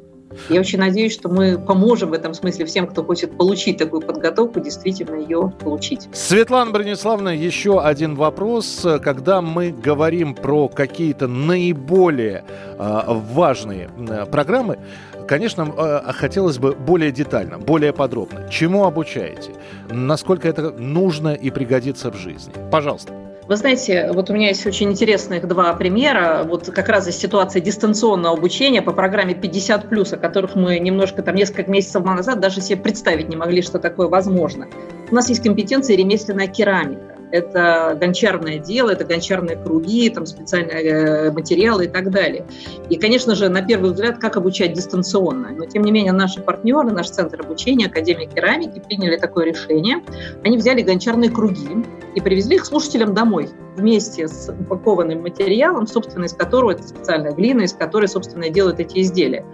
Я 0.49 0.61
очень 0.61 0.79
надеюсь, 0.79 1.13
что 1.13 1.29
мы 1.29 1.59
поможем 1.59 2.11
в 2.11 2.13
этом 2.13 2.35
смысле 2.35 2.65
всем, 2.67 2.87
кто 2.87 3.05
хочет 3.05 3.37
получить 3.37 3.79
такую 3.79 4.03
подготовку, 4.03 4.61
действительно 4.61 5.17
ее 5.17 5.53
получить. 5.61 6.09
Светлана 6.13 6.71
Брониславовна, 6.71 7.31
еще 7.31 7.81
один 7.81 8.15
вопрос. 8.15 8.87
Когда 9.03 9.41
мы 9.41 9.71
говорим 9.73 10.35
про 10.35 10.69
какие-то 10.69 11.27
наиболее 11.27 12.45
э, 12.79 13.03
важные 13.09 13.91
э, 13.97 14.27
программы, 14.27 14.79
конечно, 15.27 15.73
э, 15.77 16.13
хотелось 16.13 16.59
бы 16.59 16.73
более 16.73 17.13
детально, 17.13 17.59
более 17.59 17.93
подробно. 17.93 18.49
Чему 18.51 18.85
обучаете? 18.85 19.53
Насколько 19.91 20.49
это 20.49 20.71
нужно 20.71 21.35
и 21.35 21.51
пригодится 21.51 22.11
в 22.11 22.17
жизни? 22.17 22.53
Пожалуйста. 22.71 23.28
Вы 23.49 23.57
знаете, 23.57 24.11
вот 24.13 24.29
у 24.29 24.35
меня 24.35 24.49
есть 24.49 24.67
очень 24.67 24.91
интересных 24.91 25.49
два 25.49 25.73
примера. 25.73 26.45
Вот 26.47 26.67
как 26.67 26.91
раз 26.91 27.09
из 27.09 27.17
ситуации 27.17 27.61
дистанционного 27.61 28.37
обучения 28.37 28.83
по 28.83 28.93
программе 28.93 29.33
50+, 29.33 30.15
о 30.15 30.17
которых 30.19 30.55
мы 30.55 30.79
немножко 30.79 31.23
там 31.23 31.35
несколько 31.35 31.71
месяцев 31.71 32.05
назад 32.05 32.41
даже 32.41 32.61
себе 32.61 32.79
представить 32.79 33.31
не 33.31 33.37
могли, 33.37 33.63
что 33.63 33.79
такое 33.79 34.09
возможно. 34.09 34.69
У 35.11 35.15
нас 35.15 35.31
есть 35.31 35.43
компетенция 35.43 35.97
ремесленная 35.97 36.47
керамика. 36.47 37.18
Это 37.31 37.97
гончарное 38.01 38.59
дело, 38.59 38.91
это 38.91 39.05
гончарные 39.05 39.57
круги, 39.57 40.09
там 40.11 40.27
специальные 40.27 40.83
э, 40.83 41.31
материалы 41.33 41.85
и 41.85 41.89
так 41.89 42.11
далее. 42.11 42.45
И, 42.89 42.97
конечно 42.97 43.35
же, 43.35 43.49
на 43.49 43.63
первый 43.63 43.93
взгляд, 43.93 44.19
как 44.19 44.37
обучать 44.37 44.73
дистанционно. 44.73 45.51
Но, 45.51 45.67
тем 45.67 45.83
не 45.83 45.93
менее, 45.93 46.13
наши 46.13 46.41
партнеры, 46.41 46.91
наш 46.91 47.11
центр 47.11 47.41
обучения, 47.41 47.87
Академия 47.87 48.27
керамики, 48.27 48.81
приняли 48.81 49.17
такое 49.17 49.47
решение. 49.47 50.03
Они 50.45 50.57
взяли 50.57 50.83
гончарные 50.83 51.31
круги 51.31 51.85
и 52.15 52.21
привезли 52.21 52.57
их 52.57 52.65
слушателям 52.65 53.15
домой 53.15 53.49
вместе 53.77 54.27
с 54.29 54.49
упакованным 54.49 55.23
материалом, 55.23 55.87
собственно, 55.87 56.25
из 56.25 56.33
которого 56.33 56.73
это 56.73 56.83
специальная 56.83 57.33
глина, 57.33 57.63
из 57.63 57.73
которой, 57.73 58.09
собственно, 58.09 58.49
делают 58.51 58.81
эти 58.81 59.01
изделия. 59.01 59.45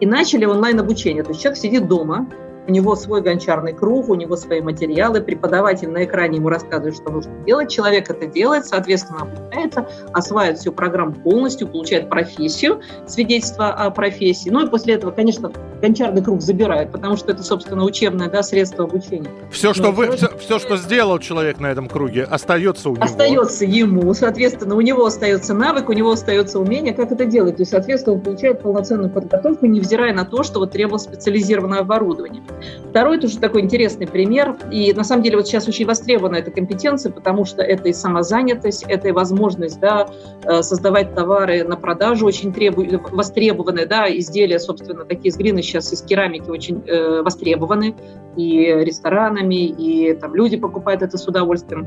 И 0.00 0.06
начали 0.06 0.44
онлайн-обучение. 0.44 1.22
То 1.22 1.30
есть 1.30 1.42
человек 1.42 1.60
сидит 1.60 1.88
дома, 1.88 2.28
у 2.66 2.70
него 2.70 2.96
свой 2.96 3.20
гончарный 3.20 3.72
круг, 3.72 4.08
у 4.08 4.14
него 4.14 4.36
свои 4.36 4.60
материалы, 4.60 5.20
преподаватель 5.20 5.90
на 5.90 6.04
экране 6.04 6.38
ему 6.38 6.48
рассказывает, 6.48 6.96
что 6.96 7.10
нужно 7.10 7.32
делать, 7.44 7.70
человек 7.70 8.10
это 8.10 8.26
делает, 8.26 8.66
соответственно, 8.66 9.22
обучается, 9.22 9.88
осваивает 10.12 10.58
всю 10.58 10.72
программу 10.72 11.12
полностью, 11.12 11.68
получает 11.68 12.08
профессию, 12.08 12.80
свидетельство 13.06 13.68
о 13.68 13.90
профессии. 13.90 14.50
Ну 14.50 14.66
и 14.66 14.70
после 14.70 14.94
этого, 14.94 15.10
конечно, 15.10 15.52
гончарный 15.80 16.22
круг 16.22 16.40
забирают, 16.40 16.90
потому 16.92 17.16
что 17.16 17.32
это, 17.32 17.42
собственно, 17.42 17.84
учебное 17.84 18.30
да, 18.30 18.42
средство 18.42 18.84
обучения. 18.84 19.30
Все, 19.50 19.74
что, 19.74 19.90
вы, 19.90 20.16
все, 20.16 20.28
все, 20.38 20.58
что 20.58 20.76
сделал 20.76 21.18
человек 21.18 21.60
на 21.60 21.66
этом 21.66 21.88
круге, 21.88 22.24
остается 22.24 22.88
у 22.90 22.94
него. 22.94 23.04
Остается 23.04 23.64
ему, 23.64 24.12
соответственно, 24.14 24.76
у 24.76 24.80
него 24.80 25.04
остается 25.06 25.54
навык, 25.54 25.88
у 25.88 25.92
него 25.92 26.12
остается 26.12 26.58
умение, 26.58 26.94
как 26.94 27.12
это 27.12 27.24
делать. 27.24 27.56
То 27.56 27.62
есть, 27.62 27.72
соответственно, 27.72 28.16
он 28.16 28.22
получает 28.22 28.62
полноценную 28.62 29.10
подготовку, 29.10 29.66
невзирая 29.66 30.14
на 30.14 30.24
то, 30.24 30.42
что 30.42 30.60
вот 30.60 30.72
требовалось 30.72 31.02
специализированное 31.02 31.80
оборудование. 31.80 32.42
Второй 32.90 33.18
тоже 33.18 33.38
такой 33.38 33.62
интересный 33.62 34.06
пример. 34.06 34.56
И 34.70 34.92
на 34.92 35.04
самом 35.04 35.22
деле 35.22 35.36
вот 35.36 35.46
сейчас 35.46 35.66
очень 35.68 35.86
востребована 35.86 36.36
эта 36.36 36.50
компетенция, 36.50 37.10
потому 37.12 37.44
что 37.44 37.62
это 37.62 37.88
и 37.88 37.92
самозанятость, 37.92 38.84
это 38.88 39.08
и 39.08 39.12
возможность 39.12 39.80
да, 39.80 40.08
э, 40.44 40.62
создавать 40.62 41.14
товары 41.14 41.64
на 41.64 41.76
продажу, 41.76 42.26
очень 42.26 42.52
требу... 42.52 42.84
востребованные 43.12 43.86
да, 43.86 44.06
изделия, 44.08 44.58
собственно, 44.58 45.04
такие 45.04 45.30
из 45.30 45.36
глины 45.36 45.62
сейчас 45.62 45.92
из 45.92 46.02
керамики 46.02 46.48
очень 46.48 46.82
э, 46.86 47.22
востребованы 47.22 47.94
и 48.36 48.66
ресторанами, 48.66 49.66
и 49.66 50.14
там 50.14 50.34
люди 50.34 50.56
покупают 50.56 51.02
это 51.02 51.18
с 51.18 51.26
удовольствием. 51.26 51.86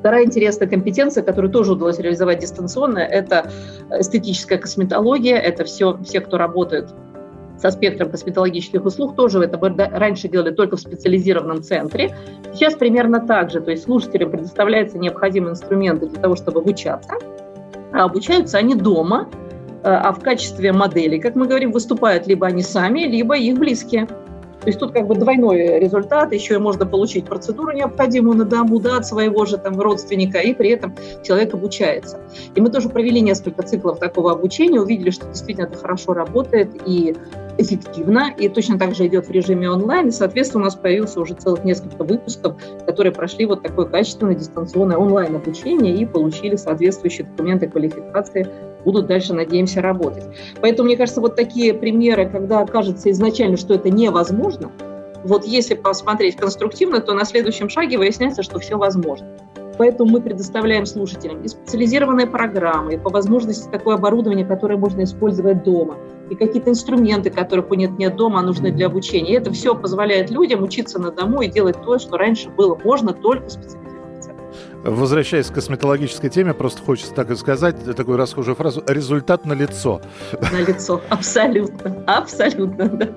Вторая 0.00 0.24
интересная 0.24 0.68
компетенция, 0.68 1.24
которую 1.24 1.50
тоже 1.50 1.72
удалось 1.72 1.98
реализовать 1.98 2.38
дистанционно, 2.38 3.00
это 3.00 3.50
эстетическая 3.90 4.56
косметология. 4.56 5.36
Это 5.36 5.64
все, 5.64 5.98
все, 6.04 6.20
кто 6.20 6.38
работает 6.38 6.90
со 7.58 7.70
спектром 7.70 8.10
косметологических 8.10 8.84
услуг, 8.84 9.16
тоже 9.16 9.40
это 9.40 9.58
раньше 9.92 10.28
делали 10.28 10.50
только 10.50 10.76
в 10.76 10.80
специализированном 10.80 11.62
центре. 11.62 12.14
Сейчас 12.54 12.74
примерно 12.74 13.20
так 13.20 13.50
же, 13.50 13.60
то 13.60 13.70
есть 13.70 13.84
слушателям 13.84 14.30
предоставляются 14.30 14.98
необходимые 14.98 15.52
инструменты 15.52 16.06
для 16.06 16.20
того, 16.20 16.36
чтобы 16.36 16.60
обучаться, 16.60 17.14
а 17.92 18.04
обучаются 18.04 18.58
они 18.58 18.74
дома, 18.74 19.28
э, 19.82 19.88
а 19.88 20.12
в 20.12 20.20
качестве 20.20 20.72
модели, 20.72 21.18
как 21.18 21.34
мы 21.34 21.46
говорим, 21.46 21.72
выступают 21.72 22.26
либо 22.26 22.46
они 22.46 22.62
сами, 22.62 23.00
либо 23.00 23.36
их 23.36 23.58
близкие. 23.58 24.06
То 24.66 24.70
есть 24.70 24.80
тут 24.80 24.90
как 24.90 25.06
бы 25.06 25.14
двойной 25.14 25.78
результат, 25.78 26.32
еще 26.32 26.54
и 26.54 26.58
можно 26.58 26.86
получить 26.86 27.26
процедуру 27.26 27.70
необходимую 27.70 28.36
на 28.36 28.44
дому, 28.44 28.80
да, 28.80 28.96
от 28.96 29.06
своего 29.06 29.46
же 29.46 29.58
там 29.58 29.80
родственника, 29.80 30.40
и 30.40 30.54
при 30.54 30.70
этом 30.70 30.92
человек 31.22 31.54
обучается. 31.54 32.18
И 32.56 32.60
мы 32.60 32.68
тоже 32.70 32.88
провели 32.88 33.20
несколько 33.20 33.62
циклов 33.62 34.00
такого 34.00 34.32
обучения, 34.32 34.80
увидели, 34.80 35.10
что 35.10 35.28
действительно 35.28 35.66
это 35.66 35.78
хорошо 35.78 36.14
работает 36.14 36.70
и 36.84 37.14
эффективно, 37.58 38.34
и 38.36 38.48
точно 38.48 38.76
так 38.76 38.96
же 38.96 39.06
идет 39.06 39.28
в 39.28 39.30
режиме 39.30 39.70
онлайн, 39.70 40.08
и, 40.08 40.10
соответственно, 40.10 40.62
у 40.62 40.64
нас 40.64 40.74
появился 40.74 41.20
уже 41.20 41.34
целых 41.34 41.62
несколько 41.62 42.02
выпусков, 42.02 42.56
которые 42.86 43.12
прошли 43.12 43.46
вот 43.46 43.62
такое 43.62 43.86
качественное 43.86 44.34
дистанционное 44.34 44.96
онлайн-обучение 44.96 45.94
и 45.94 46.04
получили 46.06 46.56
соответствующие 46.56 47.28
документы 47.28 47.68
квалификации 47.68 48.48
будут 48.86 49.06
дальше, 49.06 49.34
надеемся, 49.34 49.82
работать. 49.82 50.24
Поэтому, 50.62 50.86
мне 50.86 50.96
кажется, 50.96 51.20
вот 51.20 51.34
такие 51.36 51.74
примеры, 51.74 52.28
когда 52.30 52.64
кажется 52.64 53.10
изначально, 53.10 53.56
что 53.56 53.74
это 53.74 53.90
невозможно, 53.90 54.70
вот 55.24 55.44
если 55.44 55.74
посмотреть 55.74 56.36
конструктивно, 56.36 57.00
то 57.00 57.12
на 57.12 57.24
следующем 57.24 57.68
шаге 57.68 57.98
выясняется, 57.98 58.44
что 58.44 58.60
все 58.60 58.78
возможно. 58.78 59.26
Поэтому 59.76 60.10
мы 60.10 60.20
предоставляем 60.20 60.86
слушателям 60.86 61.42
и 61.42 61.48
специализированные 61.48 62.26
программы, 62.26 62.94
и 62.94 62.96
по 62.96 63.10
возможности 63.10 63.68
такое 63.68 63.96
оборудование, 63.96 64.46
которое 64.46 64.76
можно 64.78 65.02
использовать 65.02 65.64
дома, 65.64 65.96
и 66.30 66.34
какие-то 66.36 66.70
инструменты, 66.70 67.30
которых 67.30 67.70
у 67.70 67.74
нет 67.74 67.98
нет 67.98 68.16
дома, 68.16 68.38
а 68.38 68.42
нужны 68.42 68.70
для 68.70 68.86
обучения. 68.86 69.32
И 69.32 69.36
это 69.36 69.52
все 69.52 69.74
позволяет 69.74 70.30
людям 70.30 70.62
учиться 70.62 71.00
на 71.00 71.10
дому 71.10 71.42
и 71.42 71.48
делать 71.48 71.76
то, 71.84 71.98
что 71.98 72.16
раньше 72.16 72.48
было 72.50 72.78
можно 72.82 73.12
только 73.12 73.50
специализированно 73.50 73.95
Возвращаясь 74.86 75.46
к 75.46 75.54
косметологической 75.54 76.30
теме, 76.30 76.54
просто 76.54 76.80
хочется 76.80 77.12
так 77.12 77.30
и 77.30 77.36
сказать, 77.36 77.76
такую 77.96 78.16
расхожую 78.16 78.54
фразу, 78.54 78.84
результат 78.86 79.44
на 79.44 79.52
лицо. 79.52 80.00
На 80.52 80.60
лицо, 80.60 81.02
абсолютно, 81.08 82.04
абсолютно, 82.06 82.88
да. 82.88 83.08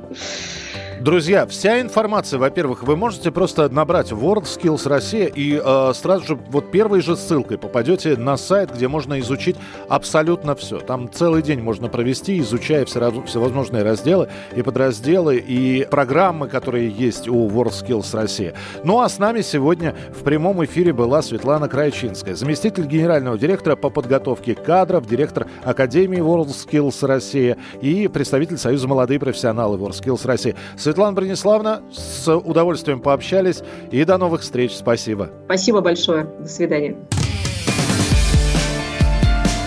Друзья, 1.00 1.48
вся 1.48 1.80
информация, 1.80 2.40
во-первых, 2.40 2.84
вы 2.84 2.98
можете 2.98 3.32
просто 3.32 3.70
набрать 3.70 4.12
WorldSkills 4.12 4.86
Россия 4.90 5.28
и 5.28 5.58
э, 5.64 5.94
сразу 5.96 6.26
же 6.26 6.36
вот 6.50 6.72
первой 6.72 7.00
же 7.00 7.16
ссылкой 7.16 7.58
попадете 7.58 8.18
на 8.18 8.36
сайт, 8.36 8.76
где 8.76 8.90
можно 8.90 9.18
изучить 9.22 9.56
абсолютно 9.88 10.56
все. 10.56 10.80
Там 10.80 11.10
целый 11.10 11.42
день 11.42 11.62
можно 11.62 11.88
провести, 11.88 12.40
изучая 12.40 12.84
все, 12.84 13.24
всевозможные 13.26 13.84
разделы 13.84 14.28
и 14.54 14.62
подразделы, 14.62 15.38
и 15.38 15.88
программы, 15.90 16.50
которые 16.50 16.90
есть 16.90 17.30
у 17.30 17.48
WorldSkills 17.48 18.14
Россия. 18.14 18.54
Ну 18.84 19.00
а 19.00 19.08
с 19.08 19.20
нами 19.20 19.40
сегодня 19.40 19.96
в 20.10 20.24
прямом 20.24 20.66
эфире 20.66 20.92
была 20.92 21.22
Светлана 21.22 21.70
Крайчинская, 21.70 22.36
заместитель 22.36 22.86
генерального 22.86 23.38
директора 23.38 23.78
по 23.78 23.90
подготовке 23.90 24.54
кадров, 24.54 25.08
директор 25.08 25.48
Академии 25.64 26.20
WorldSkills 26.20 27.08
Россия 27.08 27.58
и 27.82 28.10
представитель 28.10 28.58
Союза 28.58 28.90
молодые 28.90 29.18
профессионалы 29.18 29.78
WorldSkills 29.78 30.28
Россия. 30.28 30.58
Светлана 30.90 31.14
Брониславовна, 31.14 31.84
с 31.92 32.36
удовольствием 32.36 33.00
пообщались 33.00 33.62
и 33.92 34.04
до 34.06 34.18
новых 34.18 34.42
встреч. 34.42 34.76
Спасибо. 34.76 35.30
Спасибо 35.46 35.82
большое. 35.82 36.24
До 36.40 36.48
свидания. 36.48 36.98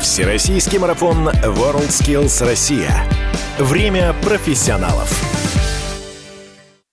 Всероссийский 0.00 0.80
марафон 0.80 1.28
WorldSkills 1.28 2.44
Россия. 2.44 3.04
Время 3.60 4.16
профессионалов. 4.24 5.41